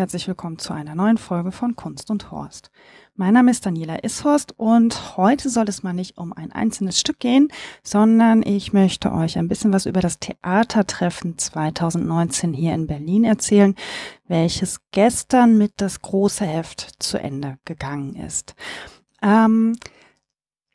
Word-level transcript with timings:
Herzlich 0.00 0.28
willkommen 0.28 0.58
zu 0.58 0.72
einer 0.72 0.94
neuen 0.94 1.18
Folge 1.18 1.52
von 1.52 1.76
Kunst 1.76 2.10
und 2.10 2.30
Horst. 2.30 2.70
Mein 3.16 3.34
Name 3.34 3.50
ist 3.50 3.66
Daniela 3.66 4.02
Ishorst 4.02 4.58
und 4.58 5.18
heute 5.18 5.50
soll 5.50 5.68
es 5.68 5.82
mal 5.82 5.92
nicht 5.92 6.16
um 6.16 6.32
ein 6.32 6.52
einzelnes 6.52 6.98
Stück 6.98 7.18
gehen, 7.18 7.48
sondern 7.82 8.42
ich 8.42 8.72
möchte 8.72 9.12
euch 9.12 9.36
ein 9.36 9.46
bisschen 9.46 9.74
was 9.74 9.84
über 9.84 10.00
das 10.00 10.18
Theatertreffen 10.18 11.36
2019 11.36 12.54
hier 12.54 12.72
in 12.72 12.86
Berlin 12.86 13.24
erzählen, 13.24 13.74
welches 14.26 14.80
gestern 14.90 15.58
mit 15.58 15.72
das 15.76 16.00
große 16.00 16.46
Heft 16.46 16.94
zu 16.98 17.20
Ende 17.20 17.58
gegangen 17.66 18.16
ist. 18.16 18.54
Ähm, 19.20 19.76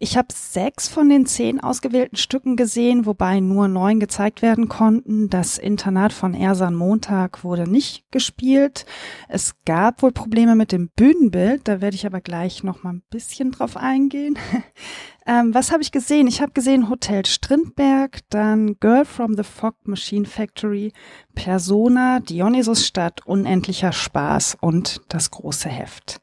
ich 0.05 0.17
habe 0.17 0.27
sechs 0.31 0.87
von 0.87 1.09
den 1.09 1.25
zehn 1.25 1.59
ausgewählten 1.59 2.15
Stücken 2.15 2.55
gesehen, 2.57 3.07
wobei 3.07 3.39
nur 3.39 3.67
neun 3.67 3.99
gezeigt 3.99 4.43
werden 4.43 4.69
konnten. 4.69 5.31
Das 5.31 5.57
Internat 5.57 6.13
von 6.13 6.35
Ersan 6.35 6.75
Montag 6.75 7.43
wurde 7.43 7.67
nicht 7.67 8.05
gespielt. 8.11 8.85
Es 9.27 9.55
gab 9.65 10.03
wohl 10.03 10.11
Probleme 10.11 10.55
mit 10.55 10.71
dem 10.71 10.89
Bühnenbild, 10.95 11.67
da 11.67 11.81
werde 11.81 11.95
ich 11.95 12.05
aber 12.05 12.21
gleich 12.21 12.63
noch 12.63 12.83
mal 12.83 12.93
ein 12.93 13.03
bisschen 13.09 13.49
drauf 13.49 13.77
eingehen. 13.77 14.37
ähm, 15.25 15.55
was 15.55 15.71
habe 15.71 15.81
ich 15.81 15.91
gesehen? 15.91 16.27
Ich 16.27 16.39
habe 16.39 16.51
gesehen 16.51 16.87
Hotel 16.87 17.25
Strindberg, 17.25 18.19
dann 18.29 18.75
Girl 18.79 19.05
from 19.05 19.35
the 19.35 19.43
Fog 19.43 19.75
Machine 19.87 20.25
Factory, 20.25 20.93
Persona, 21.33 22.19
Dionysus 22.19 22.85
Stadt, 22.85 23.25
Unendlicher 23.25 23.91
Spaß 23.91 24.57
und 24.61 25.01
das 25.09 25.31
große 25.31 25.67
Heft. 25.67 26.21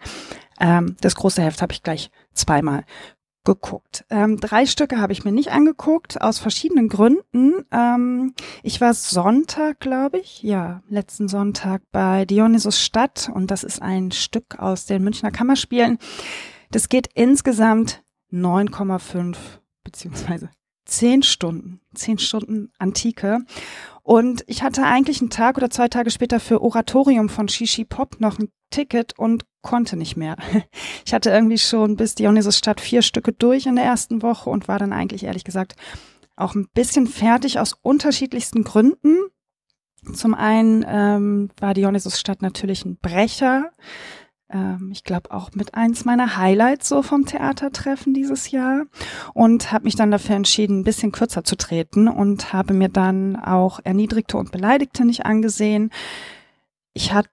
Ähm, 0.60 0.94
das 1.00 1.16
große 1.16 1.42
Heft 1.42 1.62
habe 1.62 1.72
ich 1.72 1.82
gleich 1.82 2.12
zweimal 2.32 2.84
geguckt. 3.44 4.04
Ähm, 4.10 4.38
drei 4.38 4.66
Stücke 4.66 5.00
habe 5.00 5.12
ich 5.12 5.24
mir 5.24 5.32
nicht 5.32 5.50
angeguckt, 5.50 6.20
aus 6.20 6.38
verschiedenen 6.38 6.88
Gründen. 6.88 7.64
Ähm, 7.72 8.34
ich 8.62 8.80
war 8.80 8.94
Sonntag, 8.94 9.80
glaube 9.80 10.18
ich, 10.18 10.42
ja, 10.42 10.82
letzten 10.88 11.28
Sonntag 11.28 11.82
bei 11.90 12.24
Dionysus 12.24 12.80
Stadt 12.80 13.30
und 13.34 13.50
das 13.50 13.64
ist 13.64 13.82
ein 13.82 14.12
Stück 14.12 14.58
aus 14.58 14.86
den 14.86 15.02
Münchner 15.02 15.30
Kammerspielen. 15.30 15.98
Das 16.70 16.88
geht 16.88 17.08
insgesamt 17.14 18.02
9,5 18.32 19.36
beziehungsweise 19.84 20.50
10 20.86 21.22
Stunden, 21.22 21.80
10 21.94 22.18
Stunden 22.18 22.72
Antike. 22.78 23.38
Und 24.02 24.42
ich 24.48 24.62
hatte 24.62 24.84
eigentlich 24.84 25.20
einen 25.20 25.30
Tag 25.30 25.56
oder 25.56 25.70
zwei 25.70 25.88
Tage 25.88 26.10
später 26.10 26.40
für 26.40 26.60
Oratorium 26.60 27.28
von 27.28 27.48
Shishi 27.48 27.84
Pop 27.84 28.20
noch 28.20 28.38
ein 28.38 28.48
Ticket 28.70 29.16
und 29.18 29.44
konnte 29.62 29.96
nicht 29.96 30.16
mehr. 30.16 30.36
Ich 31.04 31.12
hatte 31.12 31.30
irgendwie 31.30 31.58
schon 31.58 31.96
bis 31.96 32.14
Dionysus 32.14 32.58
Stadt 32.58 32.80
vier 32.80 33.02
Stücke 33.02 33.32
durch 33.32 33.66
in 33.66 33.76
der 33.76 33.84
ersten 33.84 34.22
Woche 34.22 34.48
und 34.48 34.66
war 34.68 34.78
dann 34.78 34.92
eigentlich 34.92 35.24
ehrlich 35.24 35.44
gesagt 35.44 35.76
auch 36.36 36.54
ein 36.54 36.68
bisschen 36.72 37.06
fertig 37.06 37.58
aus 37.58 37.74
unterschiedlichsten 37.82 38.64
Gründen. 38.64 39.18
Zum 40.14 40.34
einen 40.34 40.84
ähm, 40.88 41.50
war 41.58 41.74
Dionysus 41.74 42.18
Stadt 42.18 42.40
natürlich 42.40 42.84
ein 42.84 42.96
Brecher. 42.96 43.70
Ähm, 44.52 44.90
ich 44.92 45.04
glaube 45.04 45.30
auch 45.30 45.50
mit 45.54 45.74
eins 45.74 46.04
meiner 46.04 46.36
Highlights 46.36 46.88
so 46.88 47.02
vom 47.02 47.26
Theatertreffen 47.26 48.14
dieses 48.14 48.50
Jahr 48.50 48.84
und 49.34 49.72
habe 49.72 49.84
mich 49.84 49.96
dann 49.96 50.10
dafür 50.10 50.36
entschieden, 50.36 50.80
ein 50.80 50.84
bisschen 50.84 51.12
kürzer 51.12 51.44
zu 51.44 51.56
treten 51.56 52.08
und 52.08 52.52
habe 52.52 52.74
mir 52.74 52.88
dann 52.88 53.36
auch 53.36 53.80
Erniedrigte 53.82 54.36
und 54.36 54.52
Beleidigte 54.52 55.04
nicht 55.04 55.24
angesehen. 55.26 55.90
Ich 56.92 57.12
hatte 57.12 57.30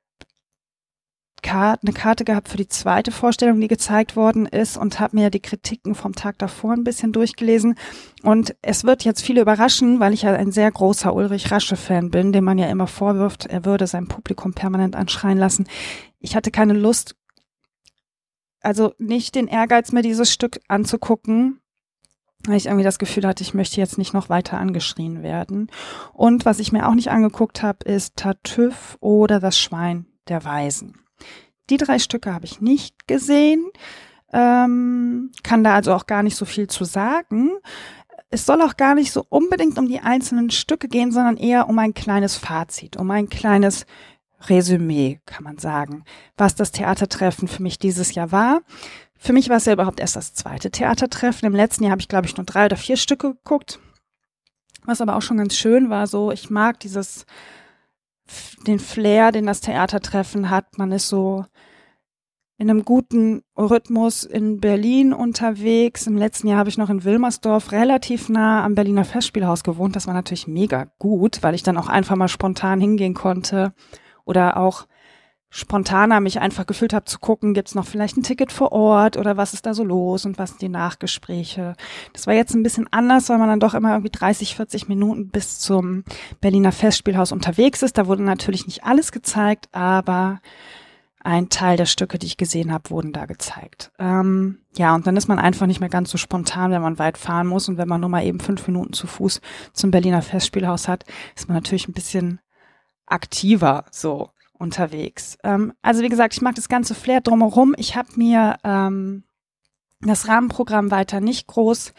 eine 1.47 1.93
Karte 1.93 2.25
gehabt 2.25 2.49
für 2.49 2.57
die 2.57 2.67
zweite 2.67 3.11
Vorstellung, 3.11 3.59
die 3.59 3.67
gezeigt 3.67 4.15
worden 4.15 4.45
ist 4.45 4.77
und 4.77 4.99
habe 4.99 5.15
mir 5.15 5.29
die 5.29 5.39
Kritiken 5.39 5.95
vom 5.95 6.13
Tag 6.13 6.37
davor 6.37 6.73
ein 6.73 6.83
bisschen 6.83 7.11
durchgelesen. 7.11 7.75
Und 8.23 8.55
es 8.61 8.83
wird 8.83 9.03
jetzt 9.03 9.21
viele 9.21 9.41
überraschen, 9.41 9.99
weil 9.99 10.13
ich 10.13 10.23
ja 10.23 10.33
ein 10.33 10.51
sehr 10.51 10.69
großer 10.69 11.13
Ulrich 11.13 11.51
Rasche-Fan 11.51 12.11
bin, 12.11 12.33
dem 12.33 12.43
man 12.43 12.57
ja 12.57 12.67
immer 12.67 12.87
vorwirft, 12.87 13.45
er 13.45 13.65
würde 13.65 13.87
sein 13.87 14.07
Publikum 14.07 14.53
permanent 14.53 14.95
anschreien 14.95 15.37
lassen. 15.37 15.65
Ich 16.19 16.35
hatte 16.35 16.51
keine 16.51 16.73
Lust, 16.73 17.15
also 18.61 18.93
nicht 18.97 19.35
den 19.35 19.47
Ehrgeiz, 19.47 19.91
mir 19.91 20.01
dieses 20.01 20.31
Stück 20.31 20.59
anzugucken, 20.67 21.61
weil 22.45 22.57
ich 22.57 22.67
irgendwie 22.67 22.83
das 22.83 22.99
Gefühl 22.99 23.27
hatte, 23.27 23.43
ich 23.43 23.53
möchte 23.53 23.79
jetzt 23.79 23.97
nicht 23.97 24.13
noch 24.13 24.29
weiter 24.29 24.57
angeschrien 24.57 25.23
werden. 25.23 25.69
Und 26.13 26.45
was 26.45 26.59
ich 26.59 26.71
mir 26.71 26.87
auch 26.87 26.95
nicht 26.95 27.09
angeguckt 27.09 27.61
habe, 27.63 27.85
ist 27.85 28.15
Tartüff 28.15 28.97
oder 29.01 29.39
das 29.39 29.57
Schwein 29.57 30.05
der 30.27 30.43
Weisen. 30.45 30.99
Die 31.69 31.77
drei 31.77 31.99
Stücke 31.99 32.33
habe 32.33 32.45
ich 32.45 32.61
nicht 32.61 33.07
gesehen, 33.07 33.69
ähm, 34.31 35.31
kann 35.43 35.63
da 35.63 35.75
also 35.75 35.93
auch 35.93 36.05
gar 36.05 36.23
nicht 36.23 36.35
so 36.35 36.45
viel 36.45 36.67
zu 36.67 36.83
sagen. 36.83 37.51
Es 38.29 38.45
soll 38.45 38.61
auch 38.61 38.77
gar 38.77 38.95
nicht 38.95 39.11
so 39.11 39.25
unbedingt 39.29 39.77
um 39.77 39.87
die 39.87 39.99
einzelnen 39.99 40.51
Stücke 40.51 40.87
gehen, 40.87 41.11
sondern 41.11 41.37
eher 41.37 41.67
um 41.67 41.77
ein 41.79 41.93
kleines 41.93 42.37
Fazit, 42.37 42.97
um 42.97 43.09
ein 43.11 43.29
kleines 43.29 43.85
Resümee, 44.47 45.19
kann 45.25 45.43
man 45.43 45.57
sagen, 45.57 46.03
was 46.37 46.55
das 46.55 46.71
Theatertreffen 46.71 47.47
für 47.47 47.63
mich 47.63 47.79
dieses 47.79 48.13
Jahr 48.15 48.31
war. 48.31 48.61
Für 49.17 49.33
mich 49.33 49.49
war 49.49 49.57
es 49.57 49.65
ja 49.65 49.73
überhaupt 49.73 49.99
erst 49.99 50.15
das 50.15 50.33
zweite 50.33 50.71
Theatertreffen. 50.71 51.45
Im 51.45 51.55
letzten 51.55 51.83
Jahr 51.83 51.91
habe 51.91 52.01
ich, 52.01 52.07
glaube 52.07 52.25
ich, 52.25 52.37
nur 52.37 52.45
drei 52.45 52.65
oder 52.65 52.77
vier 52.77 52.95
Stücke 52.95 53.33
geguckt. 53.33 53.79
Was 54.85 55.01
aber 55.01 55.17
auch 55.17 55.21
schon 55.21 55.37
ganz 55.37 55.55
schön 55.55 55.89
war, 55.89 56.07
so, 56.07 56.31
ich 56.31 56.49
mag 56.49 56.79
dieses, 56.79 57.25
den 58.65 58.79
Flair, 58.79 59.33
den 59.33 59.45
das 59.45 59.59
Theatertreffen 59.59 60.49
hat. 60.49 60.77
Man 60.77 60.93
ist 60.93 61.09
so 61.09 61.45
in 62.57 62.69
einem 62.69 62.85
guten 62.85 63.41
Rhythmus 63.57 64.23
in 64.23 64.61
Berlin 64.61 65.13
unterwegs. 65.13 66.07
Im 66.07 66.17
letzten 66.17 66.47
Jahr 66.47 66.59
habe 66.59 66.69
ich 66.69 66.77
noch 66.77 66.89
in 66.89 67.03
Wilmersdorf 67.03 67.73
relativ 67.73 68.29
nah 68.29 68.63
am 68.63 68.75
Berliner 68.75 69.05
Festspielhaus 69.05 69.63
gewohnt. 69.63 69.97
Das 69.97 70.07
war 70.07 70.13
natürlich 70.13 70.47
mega 70.47 70.87
gut, 70.97 71.43
weil 71.43 71.55
ich 71.55 71.63
dann 71.63 71.77
auch 71.77 71.87
einfach 71.87 72.15
mal 72.15 72.27
spontan 72.29 72.79
hingehen 72.79 73.13
konnte 73.13 73.73
oder 74.29 74.57
auch 74.57 74.85
spontaner 75.49 76.19
mich 76.19 76.39
einfach 76.39 76.67
gefühlt 76.67 76.93
habe 76.93 77.05
zu 77.05 77.17
gucken, 77.17 77.55
gibt's 77.55 77.73
noch 77.73 77.87
vielleicht 77.87 78.15
ein 78.17 78.23
Ticket 78.23 78.51
vor 78.51 78.71
Ort 78.71 79.17
oder 79.17 79.35
was 79.35 79.55
ist 79.55 79.65
da 79.65 79.73
so 79.73 79.83
los 79.83 80.25
und 80.25 80.37
was 80.37 80.51
sind 80.51 80.61
die 80.61 80.69
Nachgespräche. 80.69 81.73
Das 82.13 82.27
war 82.27 82.35
jetzt 82.35 82.53
ein 82.53 82.61
bisschen 82.61 82.87
anders, 82.91 83.29
weil 83.29 83.39
man 83.39 83.49
dann 83.49 83.59
doch 83.59 83.73
immer 83.73 83.93
irgendwie 83.93 84.11
30, 84.11 84.55
40 84.55 84.87
Minuten 84.87 85.29
bis 85.29 85.57
zum 85.57 86.03
Berliner 86.39 86.71
Festspielhaus 86.71 87.31
unterwegs 87.31 87.81
ist. 87.81 87.97
Da 87.97 88.05
wurde 88.05 88.21
natürlich 88.21 88.67
nicht 88.67 88.83
alles 88.83 89.11
gezeigt, 89.11 89.69
aber 89.71 90.39
ein 91.21 91.49
Teil 91.49 91.77
der 91.77 91.87
Stücke, 91.87 92.19
die 92.19 92.27
ich 92.27 92.37
gesehen 92.37 92.71
habe, 92.71 92.91
wurden 92.91 93.11
da 93.11 93.25
gezeigt. 93.25 93.91
Ähm, 93.97 94.59
ja, 94.77 94.93
und 94.95 95.07
dann 95.07 95.17
ist 95.17 95.27
man 95.27 95.39
einfach 95.39 95.65
nicht 95.65 95.79
mehr 95.79 95.89
ganz 95.89 96.11
so 96.11 96.17
spontan, 96.17 96.71
wenn 96.71 96.81
man 96.81 96.99
weit 96.99 97.17
fahren 97.17 97.47
muss. 97.47 97.67
Und 97.67 97.77
wenn 97.77 97.89
man 97.89 97.99
nur 97.99 98.09
mal 98.09 98.23
eben 98.23 98.39
fünf 98.39 98.65
Minuten 98.67 98.93
zu 98.93 99.07
Fuß 99.07 99.41
zum 99.73 99.91
Berliner 99.91 100.21
Festspielhaus 100.21 100.87
hat, 100.87 101.05
ist 101.35 101.49
man 101.49 101.57
natürlich 101.57 101.87
ein 101.87 101.93
bisschen 101.93 102.39
aktiver 103.09 103.85
so 103.91 104.29
unterwegs. 104.53 105.37
Ähm, 105.43 105.73
also 105.81 106.01
wie 106.03 106.09
gesagt, 106.09 106.33
ich 106.33 106.41
mag 106.41 106.55
das 106.55 106.69
ganze 106.69 106.93
Flair 106.95 107.21
drumherum. 107.21 107.73
Ich 107.77 107.95
habe 107.95 108.09
mir 108.15 108.57
ähm, 108.63 109.23
das 110.01 110.27
Rahmenprogramm 110.27 110.91
weiter 110.91 111.21
nicht 111.21 111.47
groß 111.47 111.93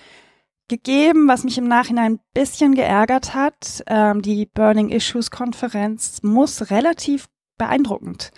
gegeben, 0.69 1.27
was 1.29 1.45
mich 1.45 1.59
im 1.59 1.69
Nachhinein 1.69 2.15
ein 2.15 2.21
bisschen 2.33 2.75
geärgert 2.75 3.35
hat. 3.35 3.83
Ähm, 3.87 4.23
die 4.23 4.47
Burning 4.47 4.89
Issues 4.89 5.31
Konferenz 5.31 6.23
muss 6.23 6.71
relativ 6.71 7.29
beeindruckend 7.59 8.31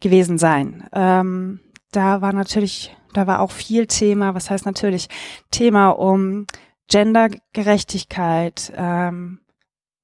gewesen 0.00 0.38
sein. 0.38 0.88
Ähm, 0.92 1.60
da 1.92 2.20
war 2.20 2.32
natürlich, 2.32 2.96
da 3.12 3.26
war 3.26 3.40
auch 3.40 3.50
viel 3.52 3.86
Thema, 3.86 4.34
was 4.34 4.50
heißt 4.50 4.66
natürlich 4.66 5.08
Thema 5.50 5.90
um 5.90 6.46
Gendergerechtigkeit, 6.88 8.72
ähm, 8.74 9.40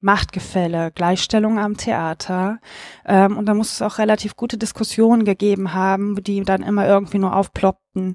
Machtgefälle, 0.04 0.92
Gleichstellung 0.92 1.58
am 1.58 1.76
Theater. 1.76 2.58
Ähm, 3.06 3.36
und 3.38 3.46
da 3.46 3.54
muss 3.54 3.72
es 3.72 3.82
auch 3.82 3.98
relativ 3.98 4.36
gute 4.36 4.58
Diskussionen 4.58 5.24
gegeben 5.24 5.72
haben, 5.72 6.22
die 6.22 6.42
dann 6.42 6.62
immer 6.62 6.86
irgendwie 6.86 7.18
nur 7.18 7.34
aufploppten, 7.34 8.14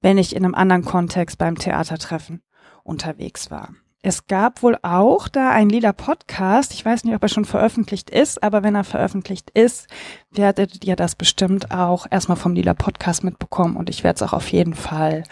wenn 0.00 0.16
ich 0.16 0.36
in 0.36 0.44
einem 0.44 0.54
anderen 0.54 0.84
Kontext 0.84 1.36
beim 1.38 1.56
Theatertreffen 1.56 2.42
unterwegs 2.84 3.50
war. 3.50 3.70
Es 4.06 4.26
gab 4.26 4.62
wohl 4.62 4.78
auch 4.82 5.28
da 5.28 5.50
ein 5.50 5.70
lila 5.70 5.92
Podcast. 5.92 6.72
Ich 6.74 6.84
weiß 6.84 7.04
nicht, 7.04 7.14
ob 7.14 7.22
er 7.22 7.30
schon 7.30 7.46
veröffentlicht 7.46 8.10
ist, 8.10 8.42
aber 8.42 8.62
wenn 8.62 8.74
er 8.74 8.84
veröffentlicht 8.84 9.50
ist, 9.50 9.88
werdet 10.30 10.84
ihr 10.84 10.94
das 10.94 11.14
bestimmt 11.14 11.70
auch 11.70 12.06
erstmal 12.10 12.36
vom 12.36 12.54
lila 12.54 12.74
Podcast 12.74 13.24
mitbekommen 13.24 13.76
und 13.76 13.88
ich 13.88 14.04
werde 14.04 14.16
es 14.16 14.22
auch 14.22 14.34
auf 14.34 14.52
jeden 14.52 14.74
Fall 14.74 15.24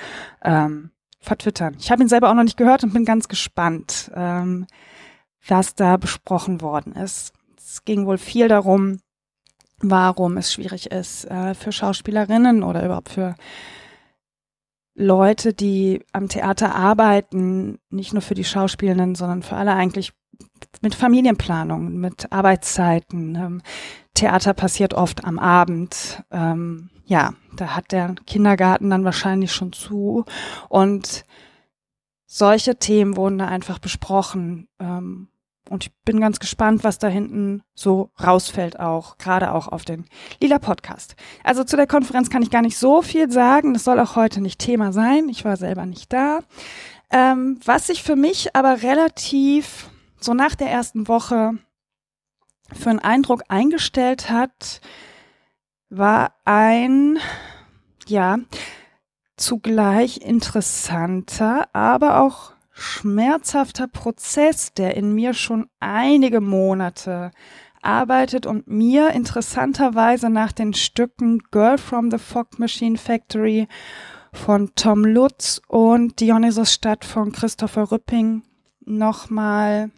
ähm, 0.43 0.91
vertwittern. 1.21 1.77
Ich 1.79 1.93
habe 1.93 2.03
ihn 2.03 2.09
selber 2.09 2.31
auch 2.31 2.35
noch 2.35 2.45
nicht 2.45 2.57
gehört 2.57 2.83
und 2.83 2.95
bin 2.95 3.05
ganz 3.05 3.29
gespannt, 3.29 4.11
ähm, 4.17 4.67
was 5.47 5.75
da 5.75 5.97
besprochen 5.97 6.61
worden 6.61 6.93
ist. 6.93 7.33
Es 7.57 7.85
ging 7.85 8.07
wohl 8.07 8.19
viel 8.19 8.49
darum, 8.49 9.01
warum 9.79 10.37
es 10.37 10.53
schwierig 10.53 10.91
ist 10.91 11.25
äh, 11.25 11.55
für 11.55 11.73
Schauspielerinnen 11.73 12.63
oder 12.63 12.85
überhaupt 12.85 13.11
für 13.11 13.35
Leute, 14.95 15.55
die 15.55 16.05
am 16.13 16.29
Theater 16.29 16.75
arbeiten, 16.75 17.79
nicht 17.91 18.13
nur 18.13 18.23
für 18.23 18.35
die 18.35 18.45
Schauspielenden, 18.45 19.15
sondern 19.15 19.43
für 19.43 19.57
alle 19.57 19.73
eigentlich 19.73 20.13
mit 20.81 20.95
Familienplanung, 20.95 21.95
mit 21.95 22.31
Arbeitszeiten. 22.31 23.35
Ähm, 23.35 23.63
Theater 24.15 24.55
passiert 24.55 24.95
oft 24.95 25.25
am 25.25 25.39
Abend. 25.39 26.23
Ähm, 26.31 26.91
ja, 27.07 27.35
da 27.57 27.75
hat 27.75 27.93
der 27.93 28.15
Kindergarten 28.27 28.91
dann 28.91 29.05
wahrscheinlich 29.05 29.53
schon 29.53 29.73
zu. 29.73 30.25
Und 30.69 31.25
solche 32.27 32.77
Themen 32.77 33.17
wurden 33.17 33.39
da 33.39 33.47
einfach 33.47 33.79
besprochen. 33.79 34.69
Ähm, 34.79 35.29
und 35.73 35.85
ich 35.87 35.93
bin 36.05 36.21
ganz 36.21 36.39
gespannt, 36.39 36.85
was 36.85 36.99
da 36.99 37.09
hinten 37.09 37.63
so 37.75 38.11
rausfällt, 38.23 38.79
auch 38.79 39.17
gerade 39.17 39.53
auch 39.53 39.69
auf 39.69 39.85
den 39.85 40.05
Lila 40.41 40.59
Podcast. 40.59 41.17
Also 41.43 41.65
zu 41.65 41.77
der 41.77 41.87
Konferenz 41.87 42.29
kann 42.29 42.43
ich 42.43 42.51
gar 42.51 42.63
nicht 42.63 42.77
so 42.77 43.01
viel 43.01 43.31
sagen. 43.33 43.73
Das 43.73 43.85
soll 43.85 43.99
auch 43.99 44.15
heute 44.15 44.43
nicht 44.43 44.59
Thema 44.59 44.93
sein. 44.93 45.29
Ich 45.31 45.45
war 45.45 45.57
selber 45.57 45.87
nicht 45.87 46.13
da. 46.13 46.41
Ähm, 47.11 47.59
was 47.65 47.87
sich 47.87 48.03
für 48.03 48.17
mich 48.17 48.55
aber 48.55 48.83
relativ 48.83 49.89
so 50.21 50.35
nach 50.35 50.55
der 50.55 50.71
ersten 50.71 51.09
Woche 51.09 51.53
für 52.73 52.91
einen 52.91 52.99
Eindruck 52.99 53.45
eingestellt 53.49 54.31
hat, 54.31 54.81
war 55.89 56.35
ein, 56.45 57.19
ja, 58.07 58.39
zugleich 59.37 60.19
interessanter, 60.19 61.69
aber 61.75 62.21
auch 62.21 62.53
schmerzhafter 62.73 63.89
Prozess, 63.89 64.73
der 64.73 64.97
in 64.97 65.15
mir 65.15 65.35
schon 65.35 65.69
einige 65.81 66.41
Monate 66.41 67.31
arbeitet 67.83 68.47
und 68.47 68.69
mir 68.69 69.11
interessanterweise 69.11 70.31
nach 70.31 70.53
den 70.53 70.73
Stücken 70.73 71.41
Girl 71.51 71.79
from 71.79 72.11
the 72.11 72.19
Fog 72.19 72.59
Machine 72.59 72.97
Factory 72.97 73.69
von 74.33 74.71
Tom 74.75 75.05
Lutz 75.05 75.61
und 75.69 76.21
Dionysos 76.21 76.73
Stadt 76.73 77.05
von 77.05 77.33
Christopher 77.33 77.91
Rüpping 77.91 78.43
nochmal 78.85 79.91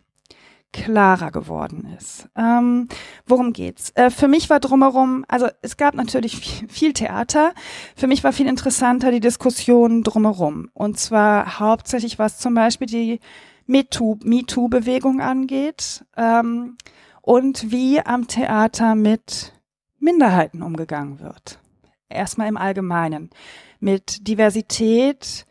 klarer 0.74 1.30
geworden 1.30 1.86
ist. 1.96 2.28
Ähm, 2.36 2.88
worum 3.26 3.52
geht's? 3.52 3.92
Äh, 3.94 4.10
für 4.10 4.26
mich 4.26 4.50
war 4.50 4.58
drumherum, 4.58 5.24
also 5.28 5.46
es 5.62 5.76
gab 5.76 5.94
natürlich 5.94 6.66
viel, 6.68 6.92
Theater. 6.92 7.54
Für 7.94 8.08
mich 8.08 8.24
war 8.24 8.32
viel 8.32 8.48
interessanter 8.48 9.12
die 9.12 9.20
Diskussion 9.20 10.02
drumherum. 10.02 10.70
Und 10.74 10.98
zwar 10.98 11.60
hauptsächlich, 11.60 12.18
was 12.18 12.38
zum 12.38 12.54
Beispiel 12.54 12.88
die 12.88 13.20
MeToo-Bewegung 13.66 15.20
angeht 15.20 16.04
ähm, 16.16 16.76
und 17.22 17.70
wie 17.70 18.00
am 18.00 18.26
Theater 18.26 18.96
mit 18.96 19.54
Minderheiten 20.00 20.60
umgegangen 20.60 21.20
wird. 21.20 21.60
Erstmal 22.08 22.48
im 22.48 22.56
Allgemeinen. 22.56 23.30
Mit 23.78 24.26
Diversität, 24.26 25.46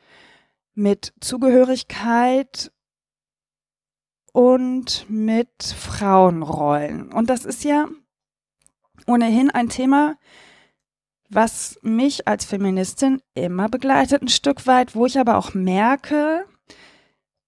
mit 0.75 1.13
Zugehörigkeit 1.21 2.72
und 4.33 5.05
mit 5.09 5.63
Frauenrollen. 5.63 7.13
Und 7.13 7.29
das 7.29 7.45
ist 7.45 7.63
ja 7.63 7.87
ohnehin 9.07 9.49
ein 9.49 9.69
Thema, 9.69 10.15
was 11.29 11.79
mich 11.81 12.27
als 12.27 12.45
Feministin 12.45 13.21
immer 13.33 13.69
begleitet, 13.69 14.21
ein 14.21 14.27
Stück 14.27 14.67
weit, 14.67 14.95
wo 14.95 15.05
ich 15.05 15.17
aber 15.17 15.37
auch 15.37 15.53
merke, 15.53 16.45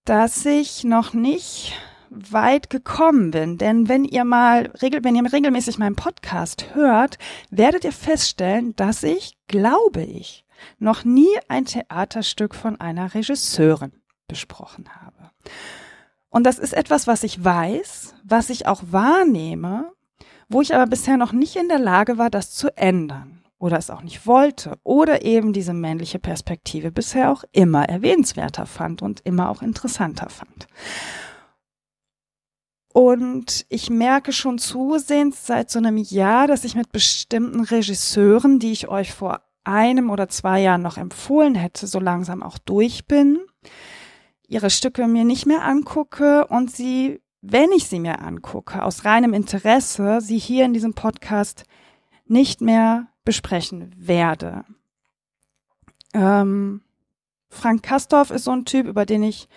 dass 0.06 0.46
ich 0.46 0.84
noch 0.84 1.14
nicht 1.14 1.74
weit 2.10 2.70
gekommen 2.70 3.32
bin. 3.32 3.58
Denn 3.58 3.90
wenn 3.90 4.06
ihr 4.06 4.24
mal, 4.24 4.72
wenn 4.80 5.16
ihr 5.16 5.34
regelmäßig 5.34 5.78
meinen 5.78 5.96
Podcast 5.96 6.76
hört, 6.76 7.18
werdet 7.50 7.84
ihr 7.84 7.92
feststellen, 7.92 8.76
dass 8.76 9.04
ich, 9.04 9.38
glaube 9.48 10.04
ich, 10.04 10.46
noch 10.80 11.04
nie 11.04 11.38
ein 11.48 11.66
Theaterstück 11.66 12.56
von 12.56 12.80
einer 12.80 13.14
Regisseurin 13.14 13.92
besprochen 14.28 14.86
habe. 15.02 15.32
Und 16.36 16.44
das 16.44 16.60
ist 16.60 16.74
etwas, 16.74 17.08
was 17.08 17.24
ich 17.24 17.42
weiß, 17.42 18.14
was 18.26 18.50
ich 18.50 18.68
auch 18.68 18.84
wahrnehme, 18.92 19.94
wo 20.50 20.60
ich 20.60 20.76
aber 20.76 20.86
bisher 20.86 21.16
noch 21.16 21.32
nicht 21.32 21.56
in 21.56 21.70
der 21.70 21.80
Lage 21.80 22.18
war, 22.18 22.30
das 22.30 22.52
zu 22.52 22.76
ändern 22.78 23.42
oder 23.58 23.78
es 23.78 23.90
auch 23.90 24.02
nicht 24.02 24.28
wollte 24.28 24.78
oder 24.84 25.24
eben 25.24 25.54
diese 25.54 25.72
männliche 25.72 26.20
Perspektive 26.20 26.92
bisher 26.92 27.32
auch 27.32 27.46
immer 27.54 27.88
erwähnenswerter 27.88 28.66
fand 28.66 29.02
und 29.02 29.22
immer 29.22 29.50
auch 29.50 29.62
interessanter 29.62 30.28
fand. 30.28 30.68
Und 32.92 33.66
ich 33.70 33.90
merke 33.90 34.34
schon 34.34 34.58
zusehends 34.58 35.48
seit 35.48 35.72
so 35.72 35.80
einem 35.80 35.96
Jahr, 35.96 36.48
dass 36.48 36.66
ich 36.66 36.76
mit 36.76 36.92
bestimmten 36.92 37.62
Regisseuren, 37.62 38.60
die 38.60 38.74
ich 38.74 38.90
euch 38.90 39.14
vor 39.14 39.40
einem 39.64 40.10
oder 40.10 40.28
zwei 40.28 40.60
Jahren 40.60 40.82
noch 40.82 40.98
empfohlen 40.98 41.56
hätte, 41.56 41.88
so 41.88 42.02
langsam 42.02 42.44
auch 42.44 42.58
durch 42.58 43.08
bin 43.08 43.40
ihre 44.47 44.69
Stücke 44.69 45.07
mir 45.07 45.24
nicht 45.24 45.45
mehr 45.45 45.63
angucke 45.63 46.47
und 46.47 46.71
sie, 46.71 47.21
wenn 47.42 47.71
ich 47.71 47.88
sie 47.88 48.00
mir 48.00 48.19
angucke, 48.19 48.83
aus 48.83 49.06
reinem 49.06 49.33
Interesse, 49.33 50.19
sie 50.21 50.38
hier 50.38 50.65
in 50.65 50.74
diesem 50.74 50.94
Podcast 50.94 51.65
nicht 52.25 52.62
mehr 52.62 53.07
besprechen 53.24 53.94
werde. 53.97 54.65
Ähm, 56.13 56.81
Frank 57.50 57.83
Kastorf 57.83 58.31
ist 58.31 58.45
so 58.45 58.51
ein 58.51 58.65
Typ, 58.65 58.88
über 58.88 59.06
den 59.06 59.24
ich 59.24 59.47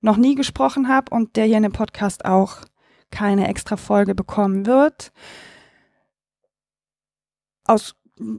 noch 0.00 0.16
nie 0.16 0.34
gesprochen 0.34 0.88
habe 0.88 1.14
und 1.14 1.36
der 1.36 1.46
hier 1.46 1.56
in 1.56 1.62
dem 1.62 1.72
Podcast 1.72 2.24
auch 2.24 2.58
keine 3.10 3.48
extra 3.48 3.76
Folge 3.76 4.14
bekommen 4.14 4.66
wird. 4.66 5.12
Aus 7.64 7.94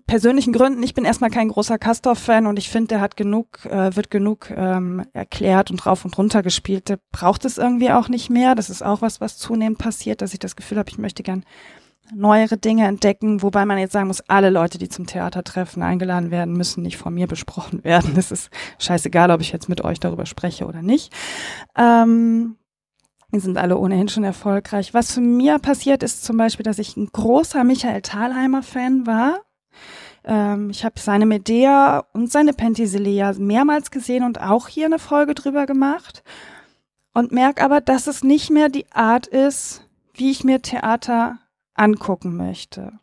persönlichen 0.08 0.54
Gründen, 0.54 0.84
ich 0.84 0.94
bin 0.94 1.04
erstmal 1.04 1.30
kein 1.30 1.50
großer 1.50 1.78
Castor-Fan 1.78 2.48
und 2.48 2.58
ich 2.58 2.70
finde, 2.70 2.88
der 2.90 3.02
hat 3.02 3.18
genug, 3.18 3.66
äh, 3.66 3.96
wird 3.96 4.10
genug 4.10 4.50
ähm, 4.56 5.06
erklärt 5.14 5.70
und 5.70 5.86
rauf 5.86 6.06
und 6.06 6.18
runter 6.18 6.44
gespielt. 6.44 6.88
Der 6.88 7.00
braucht 7.12 7.44
es 7.46 7.58
irgendwie 7.58 7.92
auch 7.92 8.08
nicht 8.08 8.30
mehr. 8.30 8.56
Das 8.56 8.70
ist 8.70 8.84
auch 8.84 9.02
was, 9.02 9.20
was 9.20 9.38
zunehmend 9.38 9.78
passiert, 9.78 10.22
dass 10.22 10.34
ich 10.34 10.40
das 10.40 10.56
Gefühl 10.56 10.78
habe, 10.78 10.90
ich 10.90 10.98
möchte 10.98 11.24
gern 11.24 11.44
neuere 12.14 12.58
Dinge 12.58 12.86
entdecken, 12.86 13.42
wobei 13.42 13.66
man 13.66 13.80
jetzt 13.80 13.94
sagen 13.94 14.08
muss, 14.08 14.22
alle 14.22 14.50
Leute, 14.50 14.78
die 14.78 14.90
zum 14.90 15.08
Theatertreffen 15.08 15.82
eingeladen 15.82 16.30
werden, 16.30 16.56
müssen 16.56 16.84
nicht 16.84 16.98
von 16.98 17.14
mir 17.14 17.28
besprochen 17.28 17.84
werden. 17.84 18.14
Es 18.18 18.32
ist 18.32 18.50
scheißegal, 18.80 19.32
ob 19.32 19.42
ich 19.42 19.52
jetzt 19.52 19.70
mit 19.70 19.84
euch 19.84 20.00
darüber 20.00 20.26
spreche 20.26 20.68
oder 20.68 20.82
nicht. 20.82 21.12
Ähm, 21.76 22.58
die 23.34 23.40
sind 23.40 23.58
alle 23.58 23.78
ohnehin 23.78 24.08
schon 24.08 24.24
erfolgreich. 24.24 24.94
Was 24.94 25.14
für 25.14 25.22
mir 25.22 25.60
passiert 25.60 26.04
ist 26.04 26.24
zum 26.24 26.38
Beispiel, 26.38 26.64
dass 26.64 26.80
ich 26.80 26.96
ein 26.96 27.10
großer 27.12 27.64
Michael 27.64 28.02
Thalheimer 28.02 28.64
Fan 28.64 29.06
war 29.08 29.42
ähm, 30.26 30.70
ich 30.70 30.84
habe 30.84 31.00
seine 31.00 31.26
Medea 31.26 32.06
und 32.14 32.32
seine 32.32 32.54
Penthesilea 32.54 33.34
mehrmals 33.38 33.92
gesehen 33.92 34.24
und 34.24 34.42
auch 34.42 34.68
hier 34.68 34.86
eine 34.86 35.00
Folge 35.00 35.36
drüber 35.36 35.66
gemacht 35.66 36.24
und 37.14 37.32
merke 37.32 37.64
aber, 37.64 37.82
dass 37.82 38.08
es 38.08 38.24
nicht 38.24 38.50
mehr 38.50 38.70
die 38.70 38.92
Art 38.92 39.28
ist, 39.28 39.88
wie 40.14 40.32
ich 40.32 40.44
mir 40.44 40.62
Theater 40.62 41.40
angucken 41.74 42.36
möchte. 42.36 42.94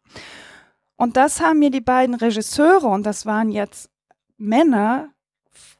Und 0.96 1.16
das 1.16 1.40
haben 1.40 1.58
mir 1.58 1.70
die 1.70 1.80
beiden 1.80 2.14
Regisseure, 2.14 2.88
und 2.88 3.04
das 3.04 3.26
waren 3.26 3.50
jetzt 3.50 3.90
Männer, 4.36 5.08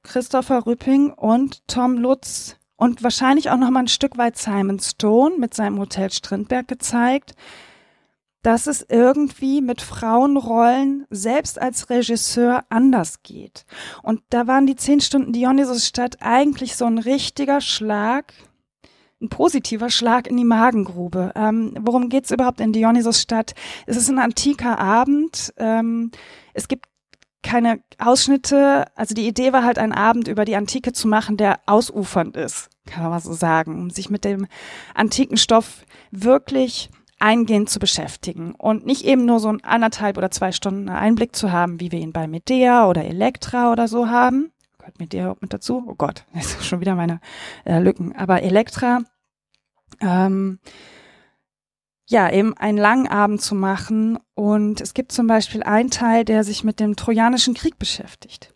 Christopher 0.03 0.67
Rüpping 0.67 1.13
und 1.13 1.67
Tom 1.69 1.97
Lutz 1.97 2.57
und 2.77 3.03
wahrscheinlich 3.03 3.51
auch 3.51 3.57
noch 3.57 3.71
mal 3.71 3.81
ein 3.81 3.89
Stück 3.89 4.19
weit 4.19 4.37
Simon 4.37 4.81
Stone 4.81 5.37
mit 5.39 5.55
seinem 5.55 5.79
Hotel 5.79 6.11
Strindberg 6.11 6.67
gezeigt, 6.67 7.35
dass 8.43 8.67
es 8.67 8.85
irgendwie 8.89 9.61
mit 9.61 9.81
Frauenrollen 9.81 11.07
selbst 11.11 11.61
als 11.61 11.91
Regisseur 11.91 12.65
anders 12.69 13.23
geht. 13.23 13.65
Und 14.03 14.21
da 14.31 14.47
waren 14.47 14.67
die 14.67 14.77
zehn 14.77 15.01
Stunden 15.01 15.33
Dionysusstadt 15.33 16.19
eigentlich 16.21 16.77
so 16.77 16.85
ein 16.85 16.99
richtiger 16.99 17.61
Schlag, 17.61 18.35
ein 19.21 19.29
positiver 19.29 19.91
Schlag 19.91 20.27
in 20.27 20.37
die 20.37 20.45
Magengrube. 20.45 21.33
Ähm, 21.37 21.77
worum 21.81 22.09
geht's 22.09 22.33
überhaupt 22.33 22.61
in 22.61 22.73
Dionysusstadt? 22.73 23.55
Es 23.87 23.97
ist 23.97 24.09
ein 24.09 24.19
antiker 24.19 24.81
Abend. 24.81 25.55
Ähm, 25.57 26.11
es 26.53 26.67
gibt 26.67 26.87
keine 27.45 27.81
Ausschnitte. 27.99 28.87
Also 28.97 29.15
die 29.15 29.29
Idee 29.29 29.53
war 29.53 29.65
halt, 29.65 29.79
einen 29.79 29.93
Abend 29.93 30.27
über 30.27 30.45
die 30.45 30.57
Antike 30.57 30.93
zu 30.93 31.07
machen, 31.07 31.37
der 31.37 31.61
ausufernd 31.67 32.37
ist, 32.37 32.71
kann 32.87 33.03
man 33.03 33.13
mal 33.13 33.21
so 33.21 33.33
sagen, 33.33 33.79
um 33.79 33.91
sich 33.91 34.11
mit 34.11 34.25
dem 34.25 34.49
antiken 34.95 35.37
Stoff 35.37 35.85
wirklich 36.11 36.91
eingehend 37.23 37.71
zu 37.71 37.79
beschäftigen 37.79 38.55
und 38.57 38.85
nicht 38.85 39.05
eben 39.05 39.25
nur 39.25 39.39
so 39.39 39.49
ein 39.49 39.63
anderthalb 39.65 40.19
oder 40.19 40.31
zwei 40.31 40.51
Stunden 40.51 40.89
Einblick 40.89 41.37
zu 41.37 41.53
haben, 41.53 41.79
wie 41.79 41.93
wir 41.93 42.01
ihn 42.01 42.13
bei 42.13 42.27
Medea 42.27 42.89
oder 42.89 43.05
Elektra 43.05 43.71
oder 43.71 43.87
so 43.87 44.09
haben. 44.09 44.53
Gehört 44.79 44.99
Medea 44.99 45.37
mit 45.41 45.53
dazu? 45.53 45.85
Oh 45.87 45.95
Gott, 45.95 46.25
das 46.35 46.47
ist 46.47 46.67
schon 46.67 46.81
wieder 46.81 46.97
meine 46.97 47.21
äh, 47.65 47.79
Lücken. 47.79 48.15
Aber 48.17 48.43
Elektra, 48.43 49.03
ähm, 50.01 50.59
ja, 52.09 52.31
eben 52.31 52.57
einen 52.57 52.79
langen 52.79 53.07
Abend 53.07 53.41
zu 53.41 53.55
machen. 53.55 54.19
Und 54.35 54.81
es 54.81 54.93
gibt 54.93 55.13
zum 55.13 55.29
Beispiel 55.29 55.63
einen 55.63 55.91
Teil, 55.91 56.25
der 56.25 56.43
sich 56.43 56.65
mit 56.65 56.81
dem 56.81 56.97
Trojanischen 56.97 57.55
Krieg 57.55 57.79
beschäftigt. 57.79 58.53